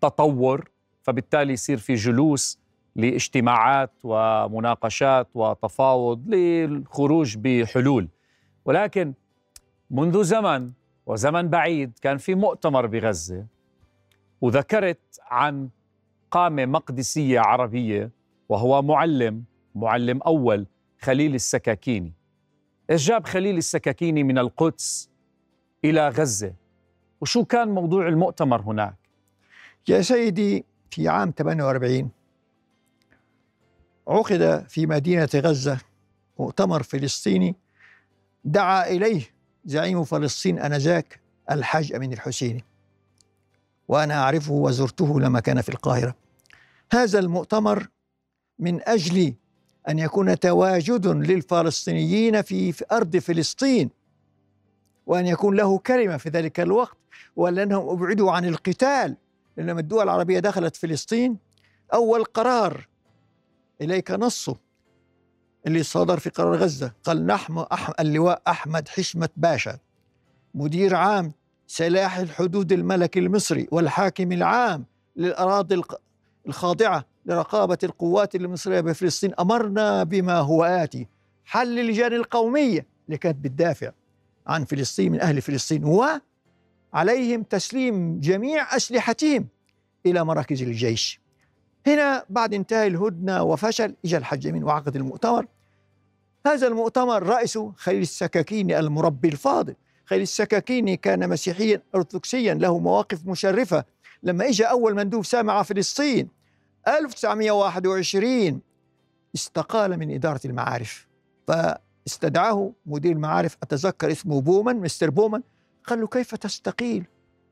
تطور 0.00 0.70
فبالتالي 1.02 1.52
يصير 1.52 1.78
في 1.78 1.94
جلوس 1.94 2.60
لاجتماعات 2.96 3.92
ومناقشات 4.04 5.28
وتفاوض 5.34 6.28
للخروج 6.28 7.36
بحلول. 7.38 8.08
ولكن 8.64 9.14
منذ 9.90 10.22
زمن 10.22 10.72
وزمن 11.06 11.48
بعيد 11.48 11.98
كان 12.02 12.18
في 12.18 12.34
مؤتمر 12.34 12.86
بغزة 12.86 13.46
وذكرت 14.40 15.20
عن 15.22 15.68
قامة 16.30 16.66
مقدسية 16.66 17.40
عربية 17.40 18.10
وهو 18.48 18.82
معلم 18.82 19.44
معلم 19.74 20.22
أول 20.22 20.66
خليل 21.00 21.34
السكاكيني. 21.34 22.12
إيش 22.90 23.08
جاب 23.08 23.26
خليل 23.26 23.56
السكاكيني 23.56 24.22
من 24.22 24.38
القدس 24.38 25.10
إلى 25.84 26.08
غزة؟ 26.08 26.54
وشو 27.20 27.44
كان 27.44 27.68
موضوع 27.68 28.08
المؤتمر 28.08 28.60
هناك؟ 28.60 28.96
يا 29.88 30.00
سيدي 30.00 30.64
في 30.90 31.08
عام 31.08 31.32
48 31.38 32.10
عقد 34.08 34.64
في 34.68 34.86
مدينة 34.86 35.28
غزة 35.36 35.80
مؤتمر 36.38 36.82
فلسطيني 36.82 37.56
دعا 38.44 38.86
إليه 38.86 39.37
زعيم 39.68 40.04
فلسطين 40.04 40.58
آنذاك 40.58 41.20
الحاج 41.50 41.92
أمين 41.92 42.12
الحسيني 42.12 42.64
وأنا 43.88 44.14
أعرفه 44.14 44.52
وزرته 44.52 45.20
لما 45.20 45.40
كان 45.40 45.60
في 45.60 45.68
القاهرة. 45.68 46.14
هذا 46.92 47.18
المؤتمر 47.18 47.88
من 48.58 48.88
أجل 48.88 49.34
أن 49.88 49.98
يكون 49.98 50.38
تواجد 50.38 51.06
للفلسطينيين 51.06 52.42
في 52.42 52.84
أرض 52.92 53.16
فلسطين 53.16 53.90
وأن 55.06 55.26
يكون 55.26 55.56
له 55.56 55.78
كلمة 55.78 56.16
في 56.16 56.28
ذلك 56.28 56.60
الوقت 56.60 56.96
ولأنهم 57.36 57.88
أبعدوا 57.88 58.32
عن 58.32 58.44
القتال. 58.44 59.16
لما 59.56 59.80
الدول 59.80 60.02
العربية 60.02 60.38
دخلت 60.38 60.76
فلسطين 60.76 61.36
أول 61.94 62.24
قرار 62.24 62.88
إليك 63.80 64.10
نصه. 64.10 64.56
اللي 65.66 65.82
صدر 65.82 66.18
في 66.18 66.30
قرار 66.30 66.56
غزة. 66.56 66.92
قال 67.04 67.26
نحن. 67.26 67.64
اللواء 68.00 68.42
أحمد 68.48 68.88
حشمة 68.88 69.28
باشا 69.36 69.78
مدير 70.54 70.94
عام 70.94 71.32
سلاح 71.66 72.18
الحدود 72.18 72.72
الملكي 72.72 73.18
المصري 73.18 73.68
والحاكم 73.70 74.32
العام 74.32 74.84
للأراضي 75.16 75.82
الخاضعة 76.46 77.04
لرقابة 77.26 77.78
القوات 77.84 78.34
المصرية 78.34 78.80
بفلسطين. 78.80 79.32
أمرنا 79.40 80.02
بما 80.02 80.38
هو 80.38 80.64
آتي. 80.64 81.06
حل 81.44 81.78
اللجان 81.78 82.12
القومية 82.12 82.86
اللي 83.06 83.18
كانت 83.18 83.44
بتدافع 83.44 83.90
عن 84.46 84.64
فلسطين 84.64 85.12
من 85.12 85.20
أهل 85.20 85.42
فلسطين. 85.42 85.84
وعليهم 86.94 87.42
تسليم 87.42 88.20
جميع 88.20 88.76
أسلحتهم 88.76 89.48
إلى 90.06 90.24
مراكز 90.24 90.62
الجيش. 90.62 91.20
هنا 91.88 92.24
بعد 92.30 92.54
انتهاء 92.54 92.86
الهدنة 92.86 93.42
وفشل 93.42 93.94
إجا 94.04 94.18
الحج 94.18 94.46
أمين 94.46 94.64
وعقد 94.64 94.96
المؤتمر. 94.96 95.46
هذا 96.46 96.66
المؤتمر 96.66 97.22
رئيسه 97.22 97.72
خليل 97.76 98.02
السكاكيني 98.02 98.78
المربي 98.78 99.28
الفاضل. 99.28 99.74
خليل 100.06 100.22
السكاكيني 100.22 100.96
كان 100.96 101.28
مسيحيا 101.28 101.82
أرثوذكسيا 101.94 102.54
له 102.54 102.78
مواقف 102.78 103.26
مشرفة. 103.26 103.84
لما 104.22 104.48
إجا 104.48 104.66
أول 104.66 104.94
مندوب 104.94 105.24
سامع 105.24 105.62
فلسطين 105.62 106.28
1921 106.88 108.60
استقال 109.34 109.98
من 109.98 110.14
إدارة 110.14 110.40
المعارف. 110.44 111.08
فاستدعاه 111.48 112.72
مدير 112.86 113.12
المعارف 113.12 113.56
أتذكر 113.62 114.12
اسمه 114.12 114.40
بومان 114.40 114.76
مستر 114.76 115.10
بومان 115.10 115.42
قال 115.86 116.00
له 116.00 116.06
كيف 116.06 116.34
تستقيل؟ 116.34 117.04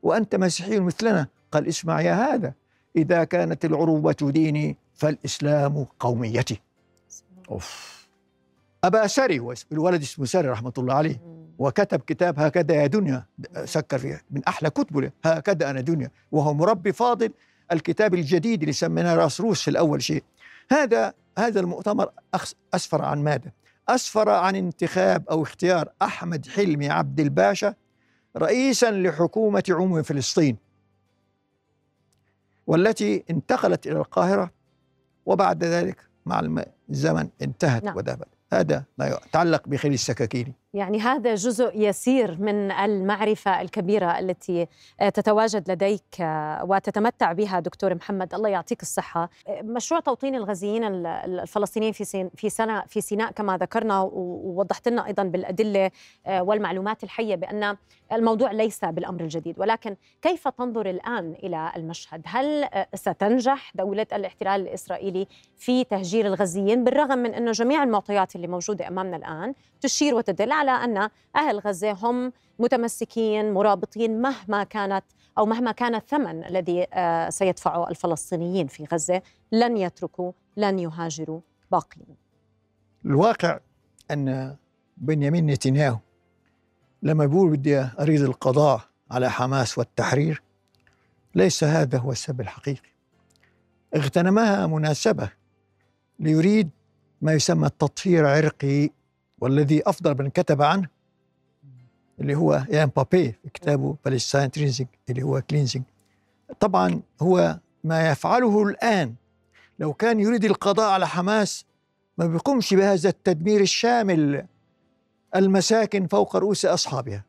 وأنت 0.03 0.35
مسيحي 0.35 0.79
مثلنا؟ 0.79 1.27
قال 1.51 1.67
اسمع 1.67 2.01
يا 2.01 2.13
هذا. 2.13 2.53
إذا 2.97 3.23
كانت 3.23 3.65
العروبة 3.65 4.15
ديني 4.21 4.77
فالإسلام 4.95 5.85
قوميتي. 5.99 6.61
أوف. 7.51 7.97
أبا 8.83 9.07
سري 9.07 9.53
الولد 9.71 10.01
اسمه 10.01 10.25
سري 10.25 10.47
رحمة 10.47 10.73
الله 10.77 10.93
عليه. 10.93 11.21
وكتب 11.59 11.99
كتاب 11.99 12.39
هكذا 12.39 12.75
يا 12.75 12.87
دنيا. 12.87 13.25
سكر 13.65 13.97
فيها. 13.97 14.21
من 14.31 14.43
أحلى 14.43 14.69
كتبه 14.69 15.11
هكذا 15.25 15.69
أنا 15.69 15.81
دنيا. 15.81 16.11
وهو 16.31 16.53
مربي 16.53 16.91
فاضل. 16.91 17.31
الكتاب 17.71 18.13
الجديد 18.13 18.61
اللي 18.61 18.73
سميناه 18.73 19.15
راس 19.15 19.41
روس 19.41 19.61
في 19.61 19.67
الأول 19.67 20.01
شيء. 20.01 20.23
هذا 20.71 21.13
هذا 21.37 21.59
المؤتمر 21.59 22.09
أسفر 22.73 23.01
عن 23.01 23.23
ماذا؟ 23.23 23.51
أسفر 23.89 24.29
عن 24.29 24.55
انتخاب 24.55 25.23
أو 25.29 25.43
اختيار 25.43 25.89
أحمد 26.01 26.47
حلمي 26.47 26.89
عبد 26.89 27.19
الباشا 27.19 27.73
رئيسا 28.37 28.91
لحكومة 28.91 29.63
عموم 29.69 30.03
فلسطين. 30.03 30.57
والتي 32.67 33.23
انتقلت 33.29 33.87
إلى 33.87 33.97
القاهرة 33.97 34.51
وبعد 35.25 35.63
ذلك 35.63 35.97
مع 36.25 36.65
الزمن 36.89 37.29
انتهت 37.41 37.83
نعم. 37.83 37.97
وذهبت 37.97 38.27
هذا 38.53 38.83
ما 38.97 39.07
يتعلق 39.07 39.67
بخليل 39.67 39.93
السكاكيني 39.93 40.53
يعني 40.77 40.99
هذا 40.99 41.35
جزء 41.35 41.71
يسير 41.75 42.37
من 42.41 42.71
المعرفة 42.71 43.61
الكبيرة 43.61 44.19
التي 44.19 44.67
تتواجد 45.13 45.71
لديك 45.71 46.03
وتتمتع 46.61 47.31
بها 47.31 47.59
دكتور 47.59 47.95
محمد. 47.95 48.33
الله 48.33 48.49
يعطيك 48.49 48.81
الصحة. 48.81 49.29
مشروع 49.49 49.99
توطين 49.99 50.35
الغزيين 50.35 50.83
ال- 50.83 51.05
ال- 51.07 51.39
الفلسطينيين 51.39 51.91
في 51.93 52.29
في 52.35 52.49
سنة 52.49 52.83
في 52.87 53.01
سيناء 53.01 53.31
كما 53.31 53.57
ذكرنا 53.57 53.99
ووضحت 54.01 54.87
لنا 54.87 55.05
أيضا 55.07 55.23
بالأدلة 55.23 55.91
آه، 56.27 56.43
والمعلومات 56.43 57.03
الحية 57.03 57.35
بأن 57.35 57.77
الموضوع 58.13 58.51
ليس 58.51 58.85
بالأمر 58.85 59.21
الجديد. 59.21 59.59
ولكن 59.59 59.95
كيف 60.21 60.47
تنظر 60.47 60.89
الآن 60.89 61.35
إلى 61.43 61.71
المشهد؟ 61.75 62.21
هل 62.25 62.67
ستنجح 62.95 63.71
دولة 63.75 64.07
الاحتلال 64.13 64.61
الإسرائيلي 64.61 65.27
في 65.57 65.83
تهجير 65.83 66.25
الغزيين 66.25 66.83
بالرغم 66.83 67.17
من 67.17 67.33
أنه 67.33 67.51
جميع 67.51 67.83
المعطيات 67.83 68.35
اللي 68.35 68.47
موجودة 68.47 68.87
أمامنا 68.87 69.17
الآن 69.17 69.53
تشير 69.81 70.15
وتدل 70.15 70.51
على 70.51 70.66
أن 70.71 71.09
أهل 71.35 71.59
غزة 71.59 71.91
هم 71.91 72.33
متمسكين 72.59 73.53
مرابطين 73.53 74.21
مهما 74.21 74.63
كانت 74.63 75.03
أو 75.37 75.45
مهما 75.45 75.71
كان 75.71 75.95
الثمن 75.95 76.43
الذي 76.43 76.87
آه، 76.93 77.29
سيدفعه 77.29 77.89
الفلسطينيين 77.89 78.67
في 78.67 78.85
غزة. 78.93 79.21
لن 79.51 79.77
يتركوا 79.77 80.31
لن 80.57 80.79
يهاجروا 80.79 81.39
باقين. 81.71 82.15
الواقع 83.05 83.59
أن 84.11 84.55
بنيامين 84.97 85.45
نتنياهو 85.45 85.97
لما 87.03 87.25
بيقول 87.25 87.49
بدي 87.49 87.79
أريد 87.99 88.21
القضاء 88.21 88.81
على 89.11 89.29
حماس 89.29 89.77
والتحرير 89.77 90.43
ليس 91.35 91.63
هذا 91.63 91.97
هو 91.97 92.11
السبب 92.11 92.41
الحقيقي. 92.41 92.89
اغتنمها 93.95 94.67
مناسبة 94.67 95.29
ليريد 96.19 96.69
ما 97.21 97.33
يسمى 97.33 97.67
التطهير 97.67 98.27
عرقي 98.27 98.89
والذي 99.41 99.89
أفضل 99.89 100.23
من 100.23 100.29
كتب 100.29 100.61
عنه 100.61 100.87
اللي 102.19 102.35
هو 102.35 102.65
إيلان 102.69 102.89
بابي 102.95 103.31
في 103.31 103.49
كتابه 103.53 103.95
فلسطين 104.03 104.51
cleansing 104.51 104.89
اللي 105.09 105.23
هو 105.23 105.41
cleansing 105.41 105.85
طبعا 106.59 107.01
هو 107.21 107.59
ما 107.83 108.09
يفعله 108.11 108.63
الآن. 108.63 109.15
لو 109.79 109.93
كان 109.93 110.19
يريد 110.19 110.45
القضاء 110.45 110.89
على 110.89 111.07
حماس 111.07 111.65
ما 112.17 112.25
بيقومش 112.25 112.73
بهذا 112.73 113.09
التدمير 113.09 113.61
الشامل. 113.61 114.45
المساكن 115.35 116.07
فوق 116.07 116.35
رؤوس 116.35 116.65
أصحابها 116.65 117.25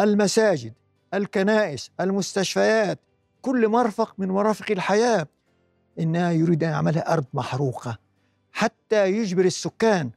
المساجد 0.00 0.72
الكنائس 1.14 1.90
المستشفيات 2.00 2.98
كل 3.42 3.68
مرفق 3.68 4.14
من 4.18 4.28
مرافق 4.28 4.70
الحياة. 4.70 5.26
إنها 5.98 6.30
يريد 6.30 6.64
أن 6.64 6.70
يعملها 6.70 7.12
أرض 7.12 7.24
محروقة 7.34 7.98
حتى 8.52 9.06
يجبر 9.10 9.44
السكان. 9.44 10.10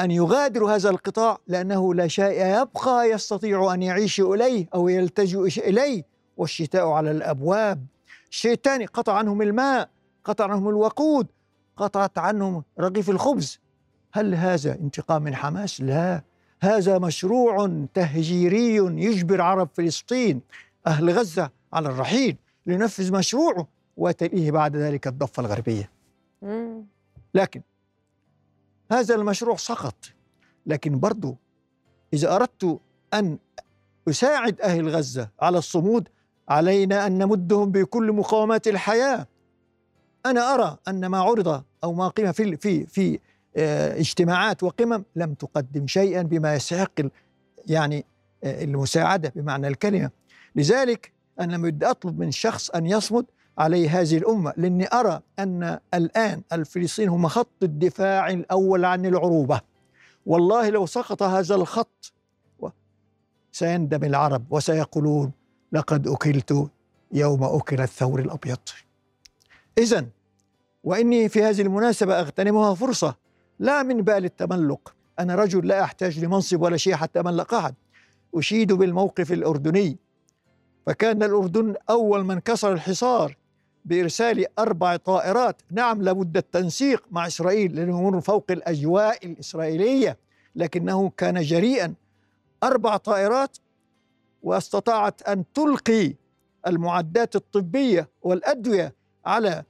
أن 0.00 0.10
يغادروا 0.10 0.72
هذا 0.72 0.90
القطاع 0.90 1.38
لأنه 1.46 1.94
لا 1.94 2.08
شيء 2.08 2.46
يبقى 2.46 3.10
يستطيع 3.10 3.74
أن 3.74 3.82
يعيش 3.82 4.20
إليه 4.20 4.68
أو 4.74 4.88
يلتجئ 4.88 5.68
إليه. 5.68 6.04
والشتاء 6.36 6.88
على 6.88 7.10
الأبواب. 7.10 7.86
الشيء 8.30 8.52
الثاني 8.52 8.86
قطع 8.86 9.12
عنهم 9.12 9.42
الماء 9.42 9.88
قطع 10.24 10.44
عنهم 10.44 10.68
الوقود 10.68 11.26
قطعت 11.76 12.18
عنهم 12.18 12.64
رغيف 12.80 13.10
الخبز. 13.10 13.60
هل 14.12 14.34
هذا 14.34 14.74
انتقام 14.74 15.22
من 15.22 15.34
حماس؟ 15.34 15.80
لا. 15.80 16.22
هذا 16.60 16.98
مشروع 16.98 17.86
تهجيري 17.94 18.76
يجبر 18.76 19.40
عرب 19.40 19.68
فلسطين 19.74 20.40
أهل 20.86 21.10
غزة 21.10 21.50
على 21.72 21.88
الرحيل 21.88 22.36
لينفذ 22.66 23.12
مشروعه 23.12 23.68
وتليه 23.96 24.50
بعد 24.50 24.76
ذلك 24.76 25.06
الضفة 25.06 25.40
الغربية. 25.40 25.90
لكن 27.34 27.62
هذا 28.92 29.14
المشروع 29.14 29.56
سقط. 29.56 29.94
لكن 30.66 30.98
برضو 30.98 31.36
إذا 32.14 32.34
أردت 32.34 32.80
أن 33.14 33.38
أساعد 34.08 34.60
أهل 34.60 34.88
غزة 34.88 35.28
على 35.40 35.58
الصمود 35.58 36.08
علينا 36.48 37.06
أن 37.06 37.18
نمدهم 37.18 37.70
بكل 37.70 38.12
مقاومات 38.12 38.68
الحياة. 38.68 39.26
أنا 40.26 40.54
أرى 40.54 40.76
أن 40.88 41.06
ما 41.06 41.18
عرض 41.18 41.64
أو 41.84 41.92
ما 41.92 42.08
قيم 42.08 42.32
في 42.32 42.56
في 42.56 42.86
في 42.86 43.18
آه، 43.56 43.98
اجتماعات 44.00 44.62
وقمم 44.62 45.04
لم 45.16 45.34
تقدم 45.34 45.86
شيئا 45.86 46.22
بما 46.22 46.54
يستحق 46.54 47.00
يعني 47.66 48.04
آه، 48.44 48.64
المساعدة 48.64 49.32
بمعنى 49.36 49.68
الكلمة. 49.68 50.10
لذلك 50.56 51.12
أنا 51.40 51.52
لما 51.52 51.68
بدي 51.68 51.86
أطلب 51.86 52.20
من 52.20 52.30
شخص 52.30 52.70
أن 52.70 52.86
يصمد 52.86 53.26
علي 53.58 53.88
هذه 53.88 54.16
الأمة 54.16 54.52
لأني 54.56 54.88
أرى 54.92 55.20
أن 55.38 55.78
الآن 55.94 56.42
الفلسطين 56.52 57.08
هم 57.08 57.28
خط 57.28 57.62
الدفاع 57.62 58.30
الأول 58.30 58.84
عن 58.84 59.06
العروبة. 59.06 59.60
والله 60.26 60.68
لو 60.68 60.86
سقط 60.86 61.22
هذا 61.22 61.54
الخط 61.54 62.12
سيندم 63.52 64.04
العرب 64.04 64.44
وسيقولون 64.50 65.32
لقد 65.72 66.08
أكلت 66.08 66.70
يوم 67.12 67.44
أكل 67.44 67.80
الثور 67.80 68.20
الأبيض. 68.20 68.58
إذا 69.78 70.06
وإني 70.84 71.28
في 71.28 71.42
هذه 71.42 71.62
المناسبة 71.62 72.20
أغتنمها 72.20 72.74
فرصة 72.74 73.16
لا 73.58 73.82
من 73.82 74.02
بال 74.02 74.24
التملق. 74.24 74.94
أنا 75.18 75.34
رجل 75.34 75.66
لا 75.66 75.82
أحتاج 75.82 76.24
لمنصب 76.24 76.62
ولا 76.62 76.76
شيء 76.76 76.94
حتى 76.94 77.20
أملق 77.20 77.54
أحد. 77.54 77.74
أشيد 78.34 78.72
بالموقف 78.72 79.32
الأردني. 79.32 79.98
فكان 80.86 81.22
الأردن 81.22 81.74
أول 81.90 82.24
من 82.24 82.40
كسر 82.40 82.72
الحصار. 82.72 83.36
بإرسال 83.84 84.58
أربع 84.58 84.96
طائرات. 84.96 85.62
نعم 85.70 86.02
لابد 86.02 86.36
التنسيق 86.36 87.04
مع 87.10 87.26
إسرائيل 87.26 87.76
لأنه 87.76 88.20
فوق 88.20 88.44
الأجواء 88.50 89.26
الإسرائيلية 89.26 90.18
لكنه 90.56 91.10
كان 91.16 91.40
جريئا. 91.42 91.94
أربع 92.62 92.96
طائرات 92.96 93.56
واستطاعت 94.42 95.22
أن 95.22 95.44
تلقي 95.54 96.14
المعدات 96.66 97.36
الطبية 97.36 98.08
والأدوية 98.22 98.94
على 99.26 99.62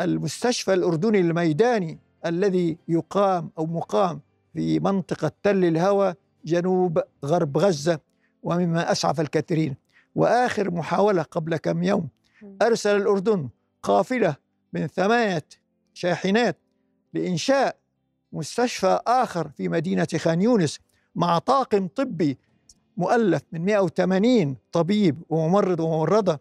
المستشفى 0.00 0.74
الأردني 0.74 1.20
الميداني 1.20 1.98
الذي 2.26 2.76
يقام 2.88 3.50
أو 3.58 3.66
مقام 3.66 4.20
في 4.54 4.80
منطقة 4.80 5.32
تل 5.42 5.64
الهوى 5.64 6.14
جنوب 6.44 7.00
غرب 7.24 7.58
غزة 7.58 8.00
ومما 8.42 8.92
أسعف 8.92 9.20
الكثيرين. 9.20 9.76
وآخر 10.14 10.70
محاولة 10.70 11.22
قبل 11.22 11.56
كم 11.56 11.82
يوم 11.82 12.08
أرسل 12.62 12.96
الأردن 12.96 13.48
قافلة 13.86 14.36
من 14.72 14.86
ثمانية 14.86 15.44
شاحنات 15.94 16.56
لإنشاء 17.14 17.76
مستشفى 18.32 19.00
آخر 19.06 19.48
في 19.48 19.68
مدينة 19.68 20.06
خان 20.16 20.42
يونس 20.42 20.80
مع 21.14 21.38
طاقم 21.38 21.88
طبي 21.88 22.38
مؤلف 22.96 23.42
من 23.52 23.64
180 23.64 24.56
طبيب 24.72 25.22
وممرض 25.28 25.80
وممرضة 25.80 26.38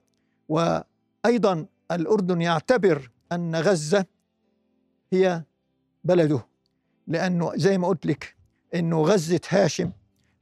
وأيضا 0.50 1.66
الأردن 1.92 2.42
يعتبر 2.42 3.12
أن 3.32 3.56
غزة 3.56 4.06
هي 5.14 5.44
بلده. 6.04 6.46
لأنه 7.08 7.52
زي 7.56 7.78
ما 7.78 7.88
قلت 7.88 8.06
لك 8.06 8.36
أنه 8.76 9.02
غزة 9.02 9.42
هاشم 9.50 9.92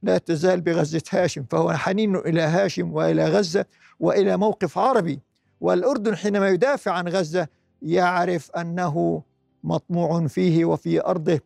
لا 0.02 0.18
تزال 0.18 0.60
بغزة 0.60 1.02
هاشم 1.12 1.44
فهو 1.50 1.72
حنين 1.72 2.16
إلى 2.16 2.40
هاشم 2.42 2.92
وإلى 2.92 3.28
غزة 3.28 3.64
وإلى 4.00 4.36
موقف 4.36 4.78
عربي. 4.78 5.20
والأردن 5.64 6.16
حينما 6.16 6.48
يدافع 6.48 6.92
عن 6.92 7.08
غزة 7.08 7.48
يعرف 7.82 8.50
أنه 8.50 9.22
مطموع 9.64 10.26
فيه 10.26 10.64
وفي 10.64 11.04
أرضه. 11.04 11.40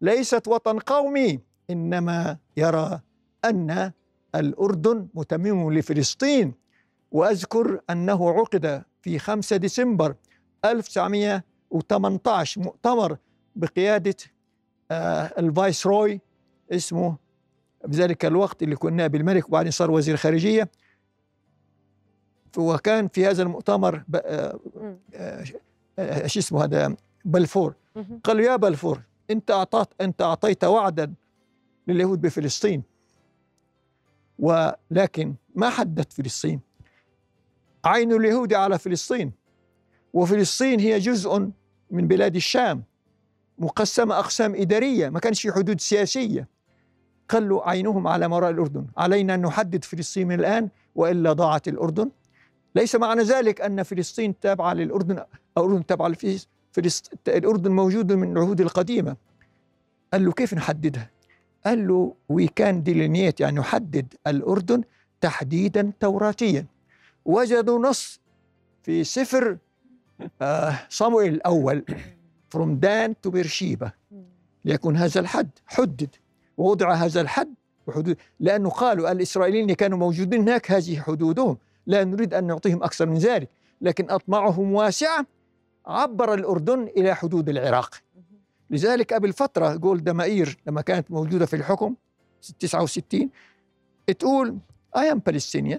ليست 0.00 0.48
وطن 0.48 0.78
قومي 0.78 1.40
إنما 1.70 2.36
يرى 2.56 3.00
أن 3.44 3.92
الأردن 4.34 5.08
متمم 5.14 5.72
لفلسطين. 5.72 6.54
وأذكر 7.10 7.80
أنه 7.90 8.30
عقد 8.30 8.82
في 9.02 9.18
5 9.18 9.56
ديسمبر 9.56 10.14
1918 10.64 12.60
مؤتمر 12.60 13.16
بقيادة 13.56 14.16
آه 14.90 15.32
الفايس 15.38 15.86
روي 15.86 16.20
اسمه 16.72 17.16
بذلك 17.84 18.24
الوقت 18.24 18.62
اللي 18.62 18.76
كنا 18.76 19.06
بالملك 19.06 19.48
وبعدين 19.48 19.70
صار 19.70 19.90
وزير 19.90 20.16
خارجية. 20.16 20.68
وكان 22.56 23.08
في 23.08 23.26
هذا 23.26 23.42
المؤتمر 23.42 24.04
آه 24.14 24.60
آه 25.14 25.44
آه 25.98 26.26
شو 26.26 26.40
اسمه 26.40 26.64
هذا 26.64 26.96
بلفور. 27.24 27.74
قالوا 28.24 28.44
يا 28.44 28.56
بلفور 28.56 29.02
أنت 29.30 29.50
اعطيت 29.50 29.88
أنت 30.00 30.22
أعطيت 30.22 30.64
وعدا 30.64 31.12
لليهود 31.88 32.20
بفلسطين. 32.20 32.82
ولكن 34.38 35.34
ما 35.54 35.70
حدد 35.70 36.12
فلسطين. 36.12 36.60
عين 37.84 38.12
اليهود 38.12 38.54
على 38.54 38.78
فلسطين. 38.78 39.32
وفلسطين 40.12 40.80
هي 40.80 40.98
جزء 40.98 41.50
من 41.90 42.08
بلاد 42.08 42.36
الشام. 42.36 42.82
مقسمة 43.58 44.18
أقسام 44.18 44.54
إدارية 44.54 45.08
ما 45.08 45.20
كانش 45.20 45.42
في 45.42 45.52
حدود 45.52 45.80
سياسية. 45.80 46.48
قالوا 47.28 47.68
عينهم 47.68 48.06
على 48.06 48.26
وراء 48.26 48.50
الأردن. 48.50 48.86
علينا 48.96 49.34
أن 49.34 49.42
نحدد 49.42 49.84
فلسطين 49.84 50.28
من 50.28 50.40
الآن 50.40 50.68
وإلا 50.94 51.32
ضاعت 51.32 51.68
الأردن. 51.68 52.10
ليس 52.74 52.96
معنى 52.96 53.22
ذلك 53.22 53.60
أن 53.60 53.82
فلسطين 53.82 54.40
تابعة 54.40 54.74
للأردن 54.74 55.18
أو 55.58 55.66
الأردن 55.66 55.86
تابعة 55.86 56.08
لفلسطين 56.08 57.18
الأردن 57.28 57.72
موجود 57.72 58.12
من 58.12 58.32
العهود 58.32 58.60
القديمة. 58.60 59.16
قال 60.12 60.24
له 60.24 60.32
كيف 60.32 60.54
نحددها؟ 60.54 61.10
قال 61.66 61.88
له 61.88 62.14
we 62.28 62.48
can 62.48 62.82
delineate 62.82 63.40
يعني 63.40 63.60
نحدد 63.60 64.14
الأردن 64.26 64.82
تحديدا 65.20 65.92
توراتيا. 66.00 66.66
وجدوا 67.24 67.78
نص 67.78 68.20
في 68.82 69.04
سفر 69.04 69.58
آه 70.42 70.78
صموئيل 70.88 71.34
الأول 71.34 71.84
from 72.56 72.68
Dan 72.68 73.14
to 73.26 73.30
Beersheba 73.30 73.90
ليكن 74.64 74.96
هذا 74.96 75.20
الحد 75.20 75.50
حدد. 75.66 76.08
ووضع 76.58 76.92
هذا 76.92 77.20
الحد 77.20 77.54
وحدود. 77.86 78.16
لأنه 78.40 78.70
قالوا 78.70 79.12
الإسرائيليين 79.12 79.72
كانوا 79.72 79.98
موجودين 79.98 80.40
هناك 80.40 80.70
هذه 80.70 81.00
حدودهم. 81.00 81.58
لا 81.88 82.04
نريد 82.04 82.34
أن 82.34 82.46
نعطيهم 82.46 82.82
أكثر 82.82 83.06
من 83.06 83.18
ذلك 83.18 83.48
لكن 83.80 84.10
أطماعهم 84.10 84.72
واسعة 84.74 85.26
عبر 85.86 86.34
الأردن 86.34 86.82
إلى 86.96 87.14
حدود 87.14 87.48
العراق. 87.48 87.94
لذلك 88.70 89.12
قبل 89.12 89.32
فترة 89.32 89.74
جولدا 89.76 90.12
مائير 90.12 90.58
لما 90.66 90.80
كانت 90.80 91.10
موجودة 91.10 91.46
في 91.46 91.56
الحكم 91.56 91.94
69 92.58 93.30
تقول 94.06 94.58
I 94.96 95.00
am 95.00 95.18
Palestinian. 95.30 95.78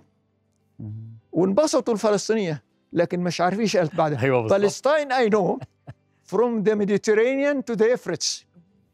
وانبسطوا 1.31 1.93
الفلسطينية 1.93 2.63
لكن 2.93 3.19
مش 3.19 3.41
عارفين 3.41 3.59
إيش 3.59 3.77
قالت 3.77 3.95
بعدها. 3.95 4.21
أيوة. 4.23 4.47
فلسطين 4.47 5.11
I 5.13 5.29
know 5.29 5.57
from 6.31 6.63
the 6.63 6.75
Mediterranean 6.75 7.61
to 7.71 7.75
the 7.75 7.85
Euphrates. 7.85 8.45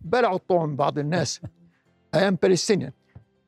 بلعوا 0.01 0.35
الطعم 0.35 0.75
بعض 0.75 0.99
الناس. 0.99 1.41
I 2.15 2.19
am 2.19 2.35
Palestinian. 2.47 2.91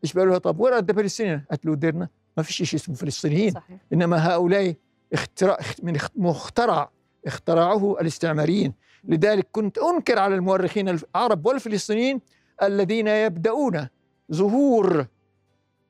إيش 0.03 0.13
بيقولوا 0.13 0.31
لها؟ 0.33 0.37
طب 0.39 0.59
وين 0.59 0.79
the 0.79 0.93
Palestinian? 0.93 1.49
قالت 1.49 1.65
له 1.65 1.75
ديرنا 1.75 2.09
ما 2.37 2.43
فيش 2.43 2.55
شيء 2.55 2.79
اسمه 2.79 2.95
فلسطينيين. 2.95 3.51
صحيح. 3.51 3.77
إنما 3.93 4.27
هؤلاء 4.27 4.75
اختراع 5.13 5.57
من 5.83 5.97
مخترع 6.15 6.91
اخترعه 7.25 7.97
الاستعماريين. 8.01 8.73
لذلك 9.03 9.47
كنت 9.51 9.77
أنكر 9.77 10.19
على 10.19 10.35
المؤرخين 10.35 10.89
العرب 10.89 11.45
والفلسطينيين 11.45 12.21
الذين 12.63 13.07
يبدأون 13.07 13.87
ظهور 14.33 15.07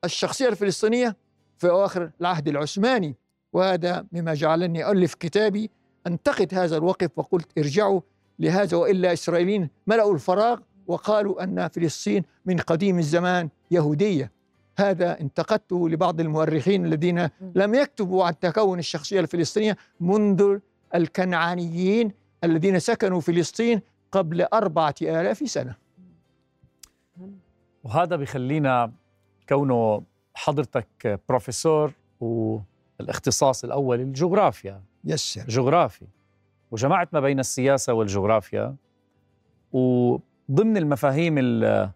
الشخصية 0.04 0.48
الفلسطينية 0.48 1.16
في 1.58 1.70
أواخر 1.70 2.10
العهد 2.20 2.48
العثماني. 2.48 3.16
وهذا 3.52 4.06
مما 4.12 4.34
جعلني 4.34 4.90
الف 4.90 5.14
كتابي. 5.14 5.70
أنتقد 6.06 6.54
هذا 6.54 6.76
الوقف 6.76 7.10
وقلت 7.16 7.58
ارجعوا 7.58 8.00
لهذا 8.38 8.76
وإلا 8.76 9.12
إسرائيليين 9.12 9.70
ملأوا 9.86 10.14
الفراغ 10.14 10.60
وقالوا 10.86 11.42
أن 11.42 11.68
فلسطين 11.68 12.22
من 12.46 12.56
قديم 12.56 12.98
الزمان 12.98 13.48
يهودية. 13.70 14.37
هذا 14.80 15.20
انتقدته 15.20 15.88
لبعض 15.88 16.20
المؤرخين 16.20 16.86
الذين 16.86 17.28
لم 17.54 17.74
يكتبوا 17.74 18.24
عن 18.24 18.38
تكون 18.38 18.78
الشخصية 18.78 19.20
الفلسطينية 19.20 19.76
منذ 20.00 20.58
الكنعانيين 20.94 22.12
الذين 22.44 22.78
سكنوا 22.78 23.20
فلسطين 23.20 23.80
قبل 24.12 24.42
أربعة 24.42 24.94
آلاف 25.02 25.38
سنة. 25.38 25.74
وهذا 27.84 28.16
بخلينا 28.16 28.92
كونه 29.48 30.02
حضرتك 30.34 31.20
بروفيسور 31.28 31.92
والاختصاص 32.20 33.64
الأول 33.64 34.00
الجغرافيا. 34.00 34.82
يسر 35.04 35.44
جغرافي. 35.48 36.06
وجمعت 36.70 37.14
ما 37.14 37.20
بين 37.20 37.40
السياسة 37.40 37.92
والجغرافيا. 37.92 38.76
وضمن 39.72 40.76
المفاهيم 40.76 41.38
ال- 41.38 41.90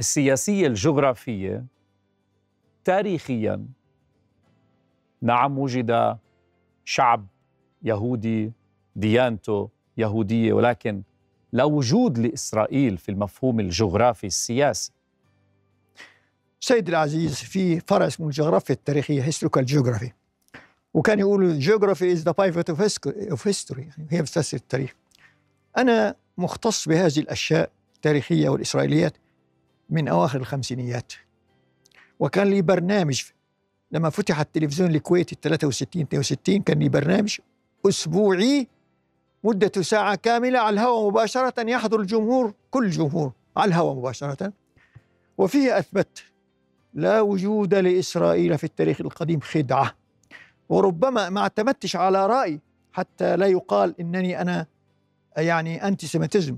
السياسية 0.00 0.66
الجغرافية 0.66 1.64
تاريخيا. 2.84 3.66
نعم 5.22 5.58
وجد 5.58 6.18
شعب 6.84 7.26
يهودي 7.82 8.52
ديانته 8.96 9.68
يهودية 9.96 10.52
ولكن 10.52 11.02
لا 11.52 11.64
وجود 11.64 12.18
لإسرائيل 12.18 12.98
في 12.98 13.08
المفهوم 13.08 13.60
الجغرافي 13.60 14.26
السياسي. 14.26 14.92
سيد 16.60 16.88
العزيز 16.88 17.34
في 17.34 17.80
فرع 17.80 18.06
اسمه 18.06 18.26
الجغرافيا 18.26 18.74
التاريخية 18.74 19.22
historical 19.22 19.64
geography 19.64 20.12
وكان 20.94 21.18
يقولوا 21.18 21.52
geography 21.52 22.12
is 22.12 22.22
the 22.22 22.30
pivot 22.30 22.70
of 22.70 23.46
history 23.46 23.88
هي 24.10 24.22
بتفسر 24.22 24.56
التاريخ. 24.56 24.94
أنا 25.78 26.14
مختص 26.38 26.88
بهذه 26.88 27.18
الأشياء 27.18 27.70
التاريخية 27.96 28.48
والإسرائيليات 28.48 29.16
من 29.90 30.08
أواخر 30.08 30.40
الخمسينيات. 30.40 31.12
وكان 32.20 32.46
لي 32.46 32.62
برنامج. 32.62 33.22
لما 33.92 34.10
فتح 34.10 34.40
التلفزيون 34.40 34.90
الكويتي 34.90 35.36
63 35.42 36.02
62 36.02 36.62
كان 36.62 36.78
لي 36.78 36.88
برنامج 36.88 37.38
أسبوعي 37.88 38.68
مدة 39.44 39.82
ساعة 39.82 40.14
كاملة 40.14 40.58
على 40.58 40.74
الهواء 40.74 41.10
مباشرة 41.10 41.70
يحضر 41.70 42.00
الجمهور 42.00 42.54
كل 42.70 42.84
الجمهور 42.84 43.32
على 43.56 43.68
الهواء 43.68 43.94
مباشرة. 43.94 44.52
وفيه 45.38 45.78
أثبت 45.78 46.24
لا 46.94 47.20
وجود 47.20 47.74
لإسرائيل 47.74 48.58
في 48.58 48.64
التاريخ 48.64 49.00
القديم 49.00 49.40
خدعة. 49.40 49.94
وربما 50.68 51.28
ما 51.28 51.40
اعتمدتش 51.40 51.96
على 51.96 52.26
رأي 52.26 52.60
حتى 52.92 53.36
لا 53.36 53.46
يقال 53.46 53.94
إنني 54.00 54.40
أنا 54.40 54.66
يعني 55.36 55.88
أنتي 55.88 56.06
سيمتزم 56.06 56.56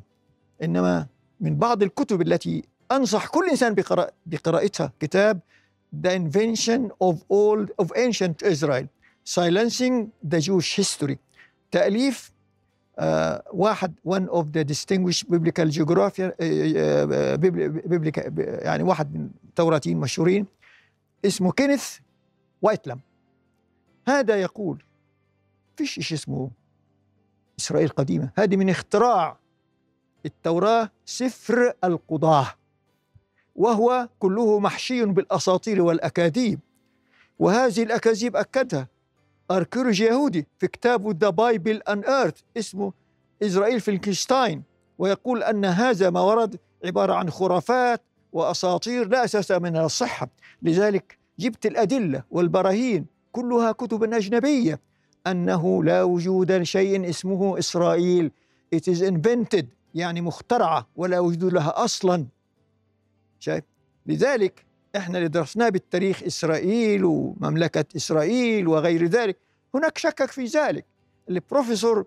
إنما 0.62 1.06
من 1.40 1.56
بعض 1.56 1.82
الكتب 1.82 2.22
التي 2.22 2.64
أنصح 2.92 3.26
كل 3.26 3.48
إنسان 3.50 3.74
بقراء 3.74 4.14
بقراءتها. 4.26 4.92
كتاب 5.00 5.40
The 6.06 6.10
Invention 6.10 6.90
of 7.02 7.16
Old 7.28 7.68
of 7.82 7.88
Ancient 7.96 8.42
Israel. 8.42 8.86
Silencing 9.24 10.12
the 10.32 10.40
Jewish 10.40 10.76
History. 10.76 11.16
تأليف 11.70 12.32
آه 12.98 13.44
واحد 13.52 13.94
one 14.08 14.28
of 14.28 14.44
the 14.52 14.64
distinguished 14.64 15.26
biblical 15.30 15.70
geography 15.70 16.20
آه 16.20 16.34
آه 16.40 17.36
biblical 17.86 18.32
يعني 18.38 18.82
واحد 18.82 19.14
من 19.14 19.30
التوراتين 19.44 19.96
مشهورين 19.96 20.46
اسمه 21.24 21.52
كينيث 21.52 21.98
وايتلم 22.62 23.00
هذا 24.08 24.36
يقول 24.42 24.84
فيش 25.76 25.98
إيش 25.98 26.12
اسمه 26.12 26.50
إسرائيل 27.58 27.88
قديمة 27.88 28.30
هذه 28.38 28.56
من 28.56 28.70
اختراع 28.70 29.38
التوراة 30.26 30.90
سفر 31.04 31.72
القضاة. 31.84 32.46
وهو 33.56 34.08
كله 34.18 34.58
محشي 34.58 35.04
بالأساطير 35.04 35.82
والأكاذيب. 35.82 36.60
وهذه 37.38 37.82
الأكاذيب 37.82 38.36
أكدها 38.36 38.88
أركيولوجي 39.50 40.04
يهودي 40.04 40.46
في 40.58 40.66
كتابه 40.66 41.14
The 41.20 41.30
Bible 41.30 41.82
Unearthed 41.88 42.40
اسمه 42.56 42.92
إسرائيل 43.42 43.80
فيلكنشتاين 43.80 44.62
ويقول 44.98 45.42
أن 45.42 45.64
هذا 45.64 46.10
ما 46.10 46.20
ورد 46.20 46.56
عبارة 46.84 47.14
عن 47.14 47.30
خرافات 47.30 48.02
وأساطير 48.32 49.08
لا 49.08 49.24
أساس 49.24 49.50
منها 49.50 49.86
الصحة. 49.86 50.28
لذلك 50.62 51.18
جبت 51.38 51.66
الأدلة 51.66 52.22
والبراهين 52.30 53.06
كلها 53.32 53.72
كتب 53.72 54.14
أجنبية 54.14 54.80
أنه 55.26 55.84
لا 55.84 56.02
وجود 56.02 56.52
لشيء 56.52 57.10
اسمه 57.10 57.58
إسرائيل. 57.58 58.30
It 58.76 58.92
is 58.92 59.02
invented 59.02 59.64
يعني 59.94 60.20
مخترعة 60.20 60.86
ولا 60.96 61.20
وجود 61.20 61.52
لها 61.54 61.84
أصلا. 61.84 62.26
شايف؟ 63.40 63.64
لذلك 64.06 64.64
إحنا 64.96 65.18
اللي 65.18 65.28
درسناه 65.28 65.68
بالتاريخ 65.68 66.22
إسرائيل 66.22 67.04
ومملكة 67.04 67.84
إسرائيل 67.96 68.68
وغير 68.68 69.06
ذلك 69.06 69.36
هناك 69.74 69.98
شكك 69.98 70.30
في 70.30 70.44
ذلك. 70.44 70.84
البروفيسور 71.30 72.06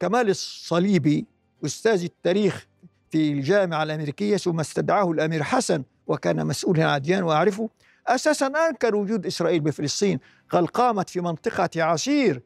كمال 0.00 0.30
الصليبي 0.30 1.26
أستاذ 1.64 2.04
التاريخ 2.04 2.66
في 3.10 3.32
الجامعة 3.32 3.82
الأمريكية 3.82 4.36
ثم 4.36 4.60
استدعاه 4.60 5.10
الأمير 5.10 5.42
حسن 5.42 5.84
وكان 6.06 6.46
مسؤولا 6.46 6.84
عن 6.84 6.94
أديان 6.94 7.22
وأعرفه 7.22 7.70
أساسا 8.06 8.46
أنكر 8.46 8.96
وجود 8.96 9.26
إسرائيل 9.26 9.60
بفلسطين 9.60 10.18
قال 10.50 10.66
قامت 10.66 11.10
في 11.10 11.20
منطقة 11.20 11.82
عسير 11.82 12.42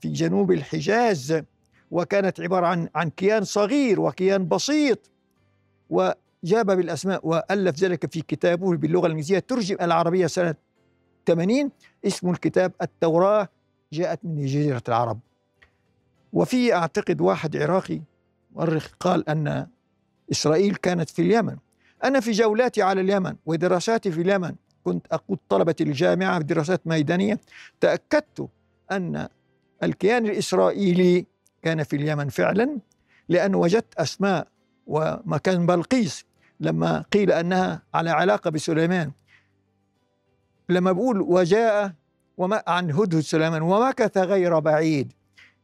في 0.00 0.08
جنوب 0.08 0.52
الحجاز 0.52 1.42
وكانت 1.90 2.40
عبارة 2.40 2.66
عن 2.66 2.88
عن 2.94 3.10
كيان 3.10 3.44
صغير 3.44 4.00
وكيان 4.00 4.48
بسيط 4.48 5.10
وجاب 6.44 6.66
بالأسماء 6.66 7.26
وألف 7.28 7.78
ذلك 7.78 8.12
في 8.12 8.22
كتابه 8.22 8.76
باللغة 8.76 9.06
الإنجليزية. 9.06 9.38
ترجم 9.38 9.76
العربية 9.80 10.26
سنة 10.26 10.54
80 11.26 11.70
اسم 12.06 12.30
الكتاب 12.30 12.72
التوراة 12.82 13.48
جاءت 13.92 14.20
من 14.24 14.44
جزيرة 14.44 14.82
العرب. 14.88 15.18
وفي 16.32 16.74
أعتقد 16.74 17.20
واحد 17.20 17.56
عراقي 17.56 18.00
مؤرخ 18.54 18.88
قال 19.00 19.28
أن 19.28 19.66
إسرائيل 20.32 20.74
كانت 20.74 21.10
في 21.10 21.22
اليمن. 21.22 21.56
أنا 22.04 22.20
في 22.20 22.30
جولاتي 22.30 22.82
على 22.82 23.00
اليمن 23.00 23.34
ودراساتي 23.46 24.12
في 24.12 24.20
اليمن. 24.20 24.54
كنت 24.84 25.06
أقود 25.12 25.38
طلبة 25.48 25.74
الجامعة 25.80 26.38
في 26.38 26.44
دراسات 26.44 26.86
ميدانية. 26.86 27.40
تأكدت 27.80 28.48
أن 28.92 29.28
الكيان 29.82 30.26
الإسرائيلي 30.26 31.26
كان 31.62 31.82
في 31.82 31.96
اليمن 31.96 32.28
فعلا 32.28 32.78
لأن 33.28 33.54
وجدت 33.54 33.94
أسماء 33.94 34.48
ومكان 34.86 35.66
بلقيس 35.66 36.24
لما 36.60 37.04
قيل 37.12 37.32
أنها 37.32 37.82
على 37.94 38.10
علاقة 38.10 38.50
بسليمان. 38.50 39.10
لما 40.68 40.92
بقول 40.92 41.20
وجاء 41.20 41.92
وما 42.36 42.62
عن 42.66 42.90
هدهد 42.90 43.20
سليمان 43.20 43.62
ومكث 43.62 44.18
غير 44.18 44.58
بعيد. 44.58 45.12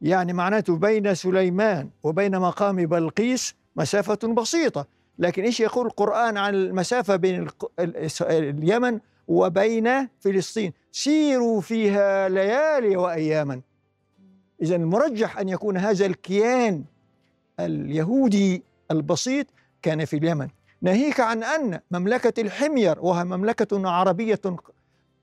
يعني 0.01 0.33
معناته 0.33 0.75
بين 0.77 1.15
سليمان 1.15 1.89
وبين 2.03 2.39
مقام 2.39 2.75
بلقيس 2.85 3.55
مسافة 3.75 4.33
بسيطة. 4.33 4.87
لكن 5.19 5.43
إيش 5.43 5.59
يقول 5.59 5.85
القرآن 5.85 6.37
عن 6.37 6.55
المسافة 6.55 7.15
بين 7.15 7.47
اليمن 8.21 8.99
وبين 9.27 10.07
فلسطين؟ 10.19 10.73
سيروا 10.91 11.61
فيها 11.61 12.29
ليالي 12.29 12.97
وأياما. 12.97 13.61
إذا 14.61 14.75
المرجح 14.75 15.39
أن 15.39 15.49
يكون 15.49 15.77
هذا 15.77 16.05
الكيان 16.05 16.83
اليهودي 17.59 18.63
البسيط 18.91 19.47
كان 19.81 20.05
في 20.05 20.17
اليمن. 20.17 20.47
ناهيك 20.81 21.19
عن 21.19 21.43
أن 21.43 21.79
مملكة 21.91 22.41
الحمير 22.41 22.99
وهي 22.99 23.23
مملكة 23.23 23.89
عربية 23.89 24.41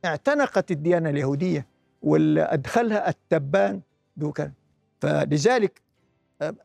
اعتنقت 0.05 0.71
الديانة 0.71 1.11
اليهودية 1.11 1.67
وأدخلها 2.03 3.09
التبان 3.09 3.81
دوكا. 4.17 4.53
فلذلك 5.01 5.81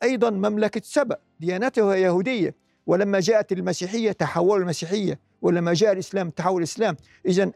أيضا 0.03 0.29
مملكة 0.29 0.81
سبأ 0.83 1.17
ديانتها 1.39 1.95
يهودية. 1.95 2.55
ولما 2.87 3.19
جاءت 3.19 3.51
المسيحية 3.51 4.11
تحول 4.11 4.61
المسيحية. 4.61 5.19
ولما 5.41 5.73
جاء 5.73 5.93
الإسلام 5.93 6.29
تحول 6.29 6.57
الإسلام. 6.57 6.95
إذا 7.25 7.51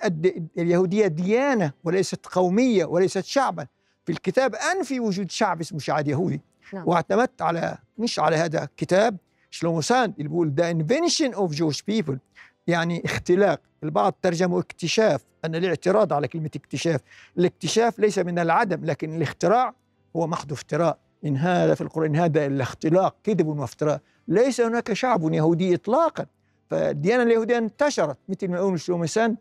اليهودية 0.57 1.07
ديانة 1.07 1.71
وليست 1.83 2.25
قومية 2.25 2.85
وليست 2.85 3.25
شعبا. 3.25 3.67
في 4.05 4.11
الكتاب 4.11 4.55
أنفي 4.55 4.99
وجود 4.99 5.31
شعب 5.31 5.59
اسمه 5.59 5.79
شعب 5.79 6.07
يهودي. 6.07 6.41
نعم. 6.73 6.87
واعتمدت 6.87 7.41
على 7.41 7.77
مش 7.97 8.19
على 8.19 8.35
هذا 8.35 8.67
كتاب 8.77 9.17
شلومو 9.51 9.81
ساند؟ 9.81 10.13
اللي 10.17 10.29
بيقول 10.29 10.53
The 10.57 10.73
Invention 10.73 11.37
of 11.37 11.57
Jewish 11.57 11.81
People 11.91 12.17
يعني 12.67 13.01
اختلاق. 13.05 13.61
البعض 13.83 14.13
ترجمه 14.21 14.59
اكتشاف 14.59 15.21
أنا 15.45 15.57
الاعتراض 15.57 16.13
على 16.13 16.27
كلمة 16.27 16.49
اكتشاف. 16.55 17.01
الاكتشاف 17.37 17.99
ليس 17.99 18.19
من 18.19 18.39
العدم 18.39 18.85
لكن 18.85 19.15
الاختراع 19.15 19.73
هو 20.15 20.27
محض 20.27 20.51
افتراء. 20.51 20.97
إن 21.25 21.37
هذا 21.37 21.75
في 21.75 21.81
القرآن 21.81 22.15
هذا 22.15 22.45
إلا 22.45 22.63
اختلاق 22.63 23.15
كذب 23.23 23.47
وافتراء. 23.47 24.01
ليس 24.27 24.61
هناك 24.61 24.93
شعب 24.93 25.33
يهودي 25.33 25.75
إطلاقا. 25.75 26.25
فالديانة 26.69 27.23
اليهودية 27.23 27.57
انتشرت. 27.57 28.17
مثل 28.29 28.47
ما 28.47 28.57
يقول 28.57 28.79
شلومو 28.79 29.05
ساند 29.05 29.37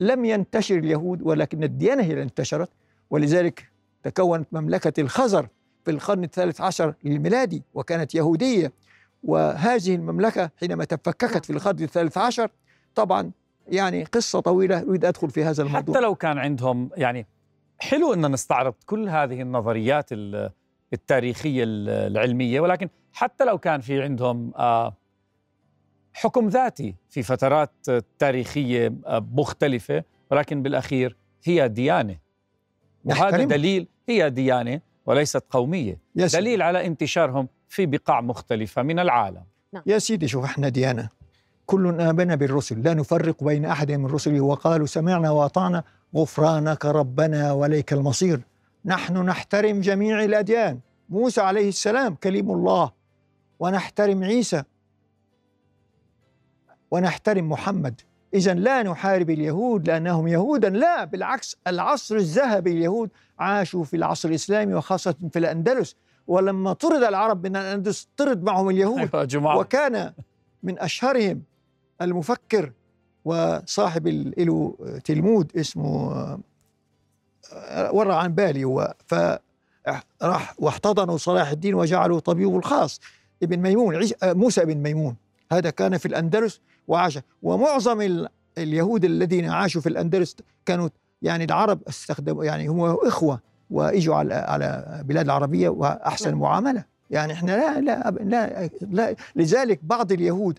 لم 0.00 0.24
ينتشر 0.24 0.78
اليهود 0.78 1.22
ولكن 1.22 1.64
الديانة 1.64 2.02
هي 2.02 2.10
اللي 2.10 2.22
انتشرت. 2.22 2.70
ولذلك 3.10 3.68
تكونت 4.02 4.48
مملكة 4.52 5.00
الخزر 5.00 5.48
في 5.84 5.90
القرن 5.90 6.24
الثالث 6.24 6.60
عشر 6.60 6.94
الميلادي 7.06 7.62
وكانت 7.74 8.14
يهودية. 8.14 8.72
وهذه 9.22 9.94
المملكة 9.94 10.50
حينما 10.60 10.84
تفككت 10.84 11.44
في 11.44 11.52
القرن 11.52 11.82
الثالث 11.82 12.18
عشر 12.18 12.50
طبعا 12.94 13.30
يعني 13.68 14.04
قصة 14.04 14.40
طويلة 14.40 14.82
أريد 14.82 15.04
أدخل 15.04 15.30
في 15.30 15.44
هذا 15.44 15.62
الموضوع. 15.62 15.94
حتى 15.94 16.04
لو 16.04 16.14
كان 16.14 16.38
عندهم 16.38 16.90
يعني 16.96 17.26
حلو 17.78 18.14
أن 18.14 18.32
نستعرض 18.32 18.74
كل 18.86 19.08
هذه 19.08 19.42
النظريات 19.42 20.08
التاريخية 20.92 21.64
العلمية 21.66 22.60
ولكن 22.60 22.88
حتى 23.12 23.44
لو 23.44 23.58
كان 23.58 23.80
في 23.80 24.02
عندهم 24.02 24.52
حكم 26.14 26.48
ذاتي 26.48 26.94
في 27.10 27.22
فترات 27.22 27.72
تاريخية 28.18 28.92
مختلفة 29.08 30.04
ولكن 30.30 30.62
بالأخير 30.62 31.16
هي 31.44 31.68
ديانة. 31.68 32.16
وهذا. 33.04 33.44
دليل 33.44 33.88
هي 34.08 34.30
ديانة 34.30 34.80
وليست 35.06 35.44
قومية. 35.50 35.98
دليل 36.14 36.62
على 36.62 36.86
انتشارهم 36.86 37.48
في 37.72 37.86
بقاع 37.86 38.20
مختلفة 38.20 38.82
من 38.82 38.98
العالم. 38.98 39.42
يا 39.86 39.98
سيدي 39.98 40.28
شوف 40.28 40.44
إحنا 40.44 40.68
ديانة 40.68 41.08
كل 41.66 42.00
آمن 42.00 42.36
بالرسل. 42.36 42.82
لا 42.82 42.94
نفرق 42.94 43.44
بين 43.44 43.64
أحد 43.64 43.92
من 43.92 44.06
رسله. 44.06 44.40
وقالوا 44.40 44.86
سمعنا 44.86 45.30
وأطعنا. 45.30 45.84
غفرانك 46.16 46.84
ربنا 46.84 47.52
وليك 47.52 47.92
المصير. 47.92 48.40
نحن 48.84 49.16
نحترم 49.16 49.80
جميع 49.80 50.24
الأديان. 50.24 50.80
موسى 51.08 51.40
عليه 51.40 51.68
السلام 51.68 52.14
كليم 52.14 52.50
الله. 52.50 52.90
ونحترم 53.60 54.24
عيسى. 54.24 54.62
ونحترم 56.90 57.48
محمد. 57.48 58.00
إذا 58.34 58.54
لا 58.54 58.82
نحارب 58.82 59.30
اليهود 59.30 59.88
لأنهم 59.88 60.28
يهودا. 60.28 60.68
لا 60.68 61.04
بالعكس 61.04 61.56
العصر 61.66 62.16
الذهبي 62.16 62.72
اليهود 62.72 63.10
عاشوا 63.38 63.84
في 63.84 63.96
العصر 63.96 64.28
الإسلامي 64.28 64.74
وخاصة 64.74 65.14
في 65.32 65.38
الأندلس. 65.38 65.96
ولما 66.26 66.72
طرد 66.72 67.02
العرب 67.02 67.46
من 67.46 67.56
الأندلس 67.56 68.08
طرد 68.16 68.42
معهم 68.42 68.68
اليهود 68.70 68.98
أيوة 68.98 69.24
وكان 69.60 70.12
من 70.62 70.78
أشهرهم 70.78 71.42
المفكر 72.02 72.72
وصاحب 73.24 74.08
له 74.38 74.74
تلمود 75.04 75.52
اسمه 75.56 76.12
آه، 77.52 77.92
ورع 77.92 78.16
عن 78.16 78.34
بالي 78.34 78.64
هو. 78.64 78.94
فراح 79.06 80.54
واحتضنوا 80.58 81.16
صلاح 81.16 81.48
الدين 81.50 81.74
وجعلوا 81.74 82.20
طبيبه 82.20 82.56
الخاص 82.58 83.00
ابن 83.42 83.58
ميمون 83.58 84.08
آه، 84.22 84.32
موسى 84.32 84.64
بن 84.64 84.76
ميمون. 84.78 85.16
هذا 85.52 85.70
كان 85.70 85.98
في 85.98 86.06
الأندلس 86.06 86.60
وعاش. 86.88 87.18
ومعظم 87.42 88.00
ال- 88.00 88.28
اليهود 88.58 89.04
الذين 89.04 89.48
عاشوا 89.50 89.80
في 89.80 89.88
الأندلس 89.88 90.36
كانوا 90.66 90.88
يعني 91.22 91.44
العرب 91.44 91.80
استخدموا 91.88 92.44
يعني 92.44 92.66
هم 92.68 92.80
إخوة. 92.84 93.40
وإجوا 93.72 94.14
على 94.14 94.34
على 94.34 95.00
بلاد 95.04 95.24
العربية 95.24 95.68
وأحسن 95.68 96.30
نعم. 96.30 96.38
معاملة. 96.40 96.84
يعني 97.10 97.32
إحنا 97.32 97.50
لا 97.52 97.80
لا 97.80 98.10
لا, 98.20 98.68
لا 98.90 99.16
لذلك 99.36 99.80
بعض 99.82 100.12
اليهود 100.12 100.58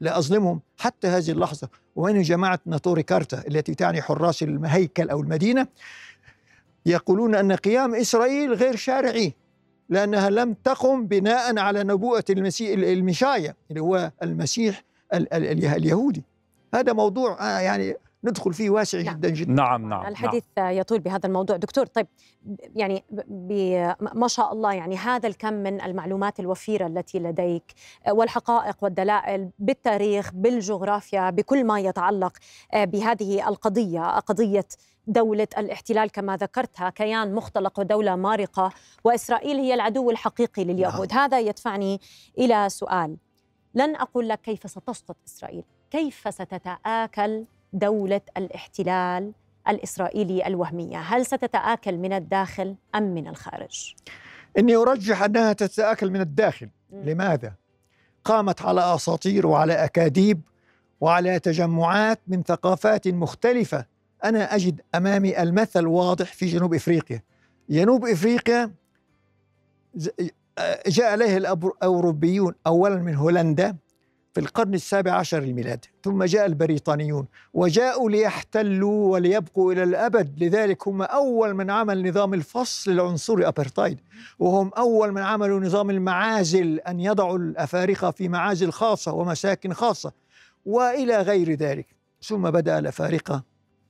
لا 0.00 0.18
أظلمهم 0.18 0.60
حتى 0.78 1.08
هذه 1.08 1.30
اللحظة. 1.30 1.68
ومن 1.96 2.22
جماعة 2.22 2.58
ناتوري 2.66 3.02
كارتا 3.02 3.42
التي 3.48 3.74
تعني 3.74 4.02
حراس 4.02 4.42
الهيكل 4.42 5.10
أو 5.10 5.20
المدينة 5.20 5.66
يقولون 6.86 7.34
أن 7.34 7.52
قيام 7.52 7.94
إسرائيل 7.94 8.54
غير 8.54 8.76
شرعي 8.76 9.34
لأنها 9.88 10.30
لم 10.30 10.54
تقم 10.64 11.06
بناء 11.06 11.58
على 11.58 11.84
نبوءة 11.84 12.24
المسيح 12.30 12.78
المشاية 12.78 13.56
اللي 13.70 13.80
هو 13.82 14.10
المسيح 14.22 14.84
ال- 15.14 15.34
ال- 15.34 15.64
اليهودي. 15.66 16.22
هذا 16.74 16.92
موضوع 16.92 17.40
آه، 17.40 17.60
يعني 17.60 17.96
ندخل 18.24 18.52
فيه 18.52 18.70
واسع 18.70 19.00
نعم. 19.00 19.14
جدا 19.14 19.28
جدا. 19.28 19.52
نعم 19.52 19.88
نعم 19.88 20.06
الحديث 20.06 20.44
يطول 20.58 20.98
بهذا 20.98 21.26
الموضوع. 21.26 21.56
دكتور 21.56 21.86
طيب 21.86 22.06
يعني 22.76 23.04
ما 24.00 24.28
شاء 24.28 24.52
الله 24.52 24.72
يعني 24.72 24.96
هذا 24.96 25.28
الكم 25.28 25.54
من 25.54 25.80
المعلومات 25.80 26.40
الوفيرة 26.40 26.86
التي 26.86 27.18
لديك 27.18 27.74
والحقائق 28.10 28.76
والدلائل 28.82 29.50
بالتاريخ 29.58 30.30
بالجغرافيا 30.34 31.30
بكل 31.30 31.64
ما 31.64 31.80
يتعلق 31.80 32.32
بهذه 32.74 33.48
القضية 33.48 34.18
قضية 34.18 34.66
دولة 35.06 35.48
الاحتلال 35.58 36.10
كما 36.10 36.36
ذكرتها 36.36 36.90
كيان 36.90 37.34
مختلق 37.34 37.80
ودولة 37.80 38.16
مارقة 38.16 38.72
وإسرائيل 39.04 39.56
هي 39.56 39.74
العدو 39.74 40.10
الحقيقي 40.10 40.64
لليهود. 40.64 41.12
هذا 41.12 41.40
يدفعني 41.40 42.00
إلى 42.38 42.68
سؤال. 42.68 43.16
لن 43.74 43.96
أقول 43.96 44.28
لك 44.28 44.40
كيف 44.40 44.70
ستسقط 44.70 45.16
إسرائيل 45.26 45.64
كيف 45.90 46.34
ستتآكل 46.34 47.44
دولة 47.74 48.20
الاحتلال 48.36 49.32
الإسرائيلي 49.68 50.46
الوهمية. 50.46 50.98
هل 50.98 51.26
ستتآكل 51.26 51.96
من 51.98 52.12
الداخل 52.12 52.74
أم 52.94 53.02
من 53.14 53.28
الخارج؟ 53.28 53.94
إني 54.58 54.76
أرجح 54.76 55.22
أنها 55.22 55.52
تتآكل 55.52 56.10
من 56.10 56.20
الداخل. 56.20 56.68
مم. 56.92 57.02
لماذا؟ 57.04 57.52
قامت 58.24 58.62
على 58.62 58.94
أساطير 58.94 59.46
وعلى 59.46 59.84
أكاذيب 59.84 60.40
وعلى 61.00 61.38
تجمعات 61.38 62.20
من 62.28 62.42
ثقافات 62.42 63.08
مختلفة. 63.08 63.84
أنا 64.24 64.54
أجد 64.54 64.80
أمامي 64.94 65.42
المثل 65.42 65.86
واضح 65.86 66.32
في 66.32 66.46
جنوب 66.46 66.74
إفريقيا. 66.74 67.22
جنوب 67.70 68.06
إفريقيا 68.06 68.70
ز- 69.94 70.10
آه، 70.58 70.82
جاء 70.86 71.14
إليه 71.14 71.36
الأوروبيون 71.36 72.54
اولا 72.66 72.96
من 72.96 73.14
هولندا 73.14 73.76
في 74.34 74.40
القرن 74.40 74.74
السابع 74.74 75.12
عشر 75.12 75.38
الميلادي 75.38 75.90
ثم 76.04 76.24
جاء 76.24 76.46
البريطانيون 76.46 77.26
وجاءوا 77.54 78.10
ليحتلوا 78.10 79.12
وليبقوا 79.12 79.72
إلى 79.72 79.82
الأبد. 79.82 80.42
لذلك 80.42 80.88
هم 80.88 81.02
أول 81.02 81.54
من 81.54 81.70
عمل 81.70 82.08
نظام 82.08 82.34
الفصل 82.34 82.90
العنصري 82.90 83.48
ابرتايد 83.48 84.00
وهم 84.38 84.70
أول 84.78 85.12
من 85.12 85.22
عملوا 85.22 85.60
نظام 85.60 85.90
المعازل 85.90 86.80
أن 86.80 87.00
يضعوا 87.00 87.38
الأفارقة 87.38 88.10
في 88.10 88.28
معازل 88.28 88.72
خاصة 88.72 89.12
ومساكن 89.12 89.72
خاصة 89.72 90.12
وإلى 90.66 91.22
غير 91.22 91.52
ذلك. 91.52 91.86
ثم 92.22 92.50
بدأ 92.50 92.78
الأفارقة 92.78 93.42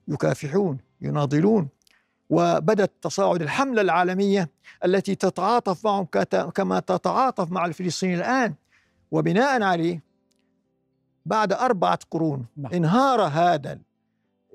يكافحون 0.09 0.79
يناضلون 1.01 1.69
وبدت 2.31 2.91
تصاعد 3.03 3.43
الحملة 3.43 3.83
العالمية 3.83 4.51
التي 4.85 5.15
تتعاطف 5.15 5.85
معهم 5.85 6.05
كما 6.55 6.81
تتعاطف 6.81 7.51
مع 7.51 7.67
الفلسطينيين 7.67 8.19
الآن. 8.19 8.55
وبناء 9.11 9.63
عليه 9.63 10.14
بعد 11.27 11.53
أربعة 11.53 11.99
قرون. 12.11 12.47
نعم. 12.57 12.73
انهار 12.73 13.21
هذا 13.21 13.79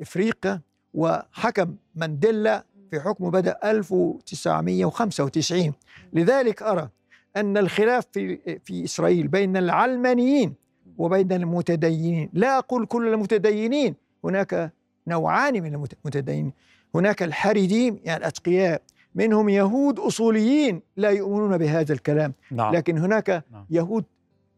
إفريقيا 0.02 0.62
وحكم 0.94 1.76
مانديلا 1.96 2.64
في 2.92 3.00
حكمه 3.00 3.32
بدأ 3.32 3.72
1995 3.72 5.74
لذلك 6.14 6.64
أرى 6.64 6.90
أن 7.38 7.58
الخلاف 7.58 8.06
في 8.12 8.38
في 8.66 8.84
إسرائيل 8.84 9.28
بين 9.28 9.58
العلمانيين 9.58 10.54
وبين 10.98 11.32
المتدينين. 11.32 12.30
لا 12.34 12.58
أقول 12.58 12.86
كل 12.86 13.08
المتدينين 13.08 13.96
هناك 14.24 14.74
نوعان 15.08 15.64
من 15.64 15.74
المتدينين 15.74 16.54
هناك 16.96 17.24
الحريديم 17.24 18.00
يعني 18.04 18.20
الأتقياء 18.20 18.82
منهم 19.16 19.50
يهود 19.50 20.00
أصوليين 20.00 20.82
لا 20.98 21.10
يؤمنون 21.10 21.58
بهذا 21.58 21.94
الكلام. 21.94 22.34
نعم. 22.52 22.76
لكن 22.76 22.98
هناك 22.98 23.44
نعم. 23.52 23.66
يهود 23.70 24.06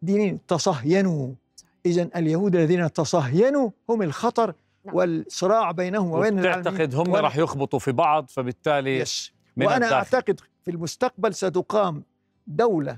دينين 0.02 0.39
تصهينوا. 0.47 1.34
إذا 1.86 2.10
اليهود 2.15 2.56
الذين 2.56 2.94
تصهينوا 2.94 3.70
هم 3.89 4.02
الخطر 4.02 4.54
نعم. 4.86 4.96
والصراع 4.96 5.72
بينهم 5.72 6.12
وبين 6.12 6.41
تعتقد 6.41 6.96
هم 6.96 7.15
راح 7.15 7.38
يخبطوا 7.38 7.80
في 7.80 7.91
بعض 7.91 8.30
فبالتالي 8.30 9.00
يس 9.00 9.34
من 9.58 9.65
وأنا 9.65 9.76
الداخل. 9.76 9.94
أعتقد 9.94 10.39
في 10.63 10.72
المستقبل 10.72 11.34
ستقام 11.34 12.04
دولة 12.48 12.98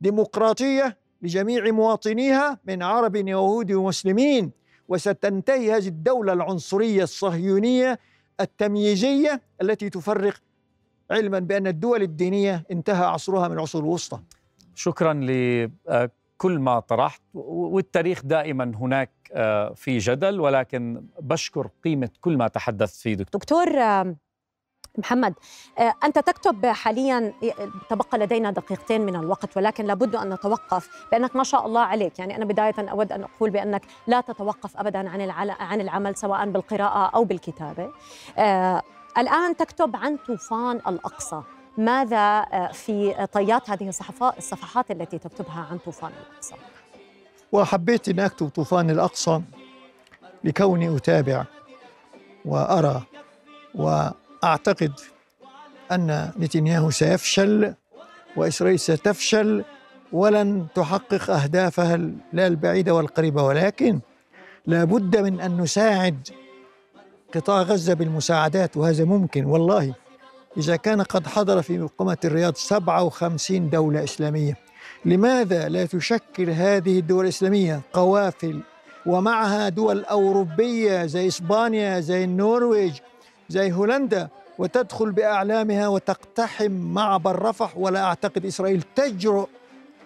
ديمقراطية 0.00 0.96
لجميع 1.22 1.70
مواطنيها 1.70 2.58
من 2.64 2.82
عرب 2.82 3.14
ويهود 3.14 3.72
ومسلمين 3.72 4.50
وستنتهي 4.88 5.72
هذه 5.72 5.88
الدولة 5.88 6.32
العنصرية 6.32 7.02
الصهيونية 7.02 7.98
التمييزية 8.40 9.42
التي 9.62 9.90
تفرق 9.90 10.34
علما 11.10 11.38
بأن 11.38 11.66
الدول 11.66 12.02
الدينية 12.02 12.66
انتهى 12.70 13.04
عصرها 13.04 13.48
من 13.48 13.54
العصور 13.54 13.82
الوسطى 13.82 14.20
شكرا 14.74 15.20
لكل 16.44 16.58
ما 16.58 16.80
طرحت 16.80 17.22
والتاريخ 17.34 18.20
دائما 18.24 18.72
هناك 18.76 19.10
آه، 19.32 19.72
في 19.72 19.98
جدل 19.98 20.40
ولكن 20.40 21.06
بشكر 21.20 21.68
قيمة 21.84 22.10
كل 22.20 22.36
ما 22.36 22.48
تحدثت 22.48 22.96
فيه 23.00 23.14
دكتور. 23.14 23.40
دكتور 23.40 23.68
محمد 24.98 25.34
آه، 25.78 25.94
أنت 26.04 26.18
تكتب 26.18 26.66
حاليا 26.66 27.32
تبقى 27.90 28.18
لدينا 28.18 28.50
دقيقتين 28.50 29.00
من 29.00 29.16
الوقت 29.16 29.56
ولكن 29.56 29.84
لابد 29.84 30.16
أن 30.16 30.32
نتوقف 30.32 31.06
بأنك 31.12 31.36
ما 31.36 31.44
شاء 31.44 31.66
الله 31.66 31.80
عليك. 31.80 32.18
يعني 32.18 32.36
أنا 32.36 32.44
بداية 32.44 32.74
أود 32.78 33.12
أن 33.12 33.22
أقول 33.22 33.50
بأنك 33.50 33.82
لا 34.06 34.20
تتوقف 34.20 34.76
أبدا 34.76 35.10
عن 35.10 35.50
عن 35.50 35.80
العمل 35.80 36.16
سواء 36.16 36.50
بالقراءة 36.50 37.16
أو 37.16 37.24
بالكتابة. 37.24 37.90
آه، 38.38 38.82
الآن 39.18 39.56
تكتب 39.56 39.96
عن 39.96 40.16
طوفان 40.16 40.76
الأقصى. 40.76 41.42
ماذا 41.78 42.46
آه، 42.52 42.70
في 42.72 43.26
طيات 43.32 43.70
هذه 43.70 43.88
الصفحات 44.38 44.90
التي 44.90 45.18
تكتبها 45.18 45.66
عن 45.70 45.78
طوفان 45.78 46.10
الأقصى؟ 46.10 46.54
وحبيت 47.52 48.08
أن 48.08 48.20
أكتب 48.20 48.48
طوفان 48.48 48.90
الأقصى 48.90 49.40
لكوني 50.44 50.96
أتابع 50.96 51.44
وأرى 52.44 53.02
وأعتقد 53.74 54.92
أن 55.92 56.32
نتنياهو 56.38 56.90
سيفشل 56.90 57.74
وإسرائيل 58.36 58.78
ستفشل 58.78 59.64
ولن 60.12 60.66
تحقق 60.74 61.30
أهدافها 61.30 61.96
لا 62.32 62.46
البعيدة 62.46 62.94
والقريبة 62.94 63.42
ولكن 63.42 64.00
لا 64.66 64.84
بد 64.84 65.16
من 65.16 65.40
أن 65.40 65.60
نساعد 65.60 66.28
قطاع 67.34 67.62
غزة 67.62 67.94
بالمساعدات 67.94 68.76
وهذا 68.76 69.04
ممكن 69.04 69.44
والله. 69.44 69.94
إذا 70.56 70.76
كان 70.76 71.02
قد 71.02 71.26
حضر 71.26 71.62
في 71.62 71.78
مقامة 71.78 72.16
الرياض 72.24 72.56
57 72.56 73.70
دولة 73.70 74.04
إسلامية. 74.04 74.56
لماذا 75.04 75.68
لا 75.68 75.86
تشكل 75.86 76.50
هذه 76.50 76.98
الدول 76.98 77.24
الإسلامية 77.24 77.80
قوافل 77.92 78.60
ومعها 79.06 79.68
دول 79.68 80.04
أوروبية 80.04 81.06
زي 81.06 81.26
إسبانيا 81.26 82.00
زي 82.00 82.24
النرويج 82.24 82.92
زي 83.48 83.72
هولندا 83.72 84.28
وتدخل 84.58 85.12
بأعلامها 85.12 85.88
وتقتحم 85.88 86.70
معبر 86.70 87.42
رفح؟ 87.42 87.76
ولا 87.76 88.04
أعتقد 88.04 88.46
إسرائيل 88.46 88.82
تجرؤ 88.96 89.48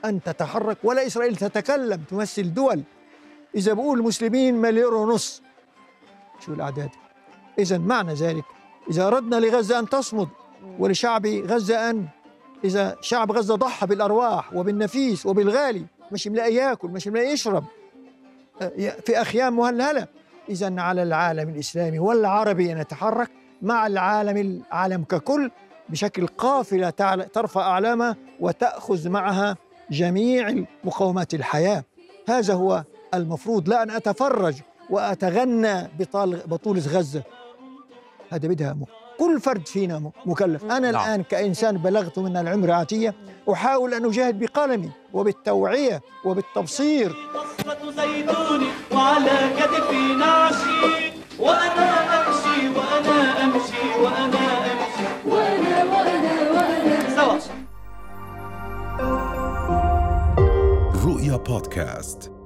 أن 0.04 0.22
تتحرك 0.22 0.78
ولا 0.84 1.06
إسرائيل 1.06 1.36
تتكلم 1.36 2.02
تمثل 2.10 2.54
دول. 2.54 2.82
إذا 3.54 3.72
بقول 3.72 3.98
المسلمين 3.98 4.54
مليون 4.54 4.92
ونص. 4.92 5.42
شو 6.46 6.52
الأعداد؟ 6.52 6.90
إذا 7.58 7.78
معنى 7.78 8.14
ذلك 8.14 8.44
إذا 8.90 9.06
أردنا 9.06 9.36
لغزة 9.36 9.78
أن 9.78 9.88
تصمد 9.88 10.28
ولشعب 10.78 11.26
غزة 11.26 11.90
أن 11.90 12.06
إذا 12.64 12.96
شعب 13.00 13.32
غزة 13.32 13.54
ضحى 13.54 13.86
بالأرواح 13.86 14.54
وبالنفيس 14.54 15.26
وبالغالي 15.26 15.84
مش 16.12 16.28
ملاقي 16.28 16.54
ياكل 16.54 16.88
مش 16.88 17.08
ملاقي 17.08 17.32
يشرب 17.32 17.64
آه، 18.62 18.72
في 19.06 19.20
أخيام 19.20 19.56
مهلهلة. 19.56 20.06
إذا 20.48 20.80
على 20.80 21.02
العالم 21.02 21.48
الإسلامي 21.48 21.98
والعربي 21.98 22.72
أن 22.72 22.78
يتحرك 22.78 23.30
مع 23.62 23.86
العالم 23.86 24.36
العالم 24.36 25.04
ككل 25.04 25.50
بشكل 25.88 26.26
قافلة 26.26 26.90
ترفع 27.32 27.60
أعلامها 27.60 28.16
وتأخذ 28.40 29.08
معها 29.08 29.56
جميع 29.90 30.64
مقومات 30.84 31.34
الحياة. 31.34 31.84
هذا 32.28 32.54
هو 32.54 32.84
المفروض. 33.14 33.68
لا 33.68 33.82
أن 33.82 33.90
أتفرج 33.90 34.54
وأتغنى 34.90 35.88
بطولة 36.46 36.80
غزة. 36.80 37.22
هذا 38.30 38.48
بدها 38.48 38.72
مو 38.72 38.86
كل 39.18 39.40
فرد 39.40 39.66
فينا 39.68 40.10
مكلف. 40.26 40.64
أنا 40.64 40.90
نعم. 40.90 41.04
الآن 41.04 41.22
كإنسان 41.22 41.78
بلغت 41.78 42.18
من 42.18 42.36
العمر 42.36 42.70
عاتية 42.70 43.14
أحاول 43.52 43.94
أن 43.94 44.04
أجاهد 44.04 44.38
بقلمي 44.38 44.90
وبالتوعية 45.12 46.00
وبالتبصير. 46.24 47.16
بصرة 47.34 47.90
زيتون 47.90 48.66
وعلى 48.92 49.38
كتفي 49.58 50.14
نعشي 50.14 51.12
وأنا 51.38 51.88
أمشي 52.20 52.68
وأنا 52.68 53.44
أمشي 53.44 54.00
وأنا 54.02 54.38
أمشي. 54.72 55.28
وأنا 55.28 55.84
وأنا 55.84 56.50
وأنا 56.50 56.98
بودكاست. 61.36 62.37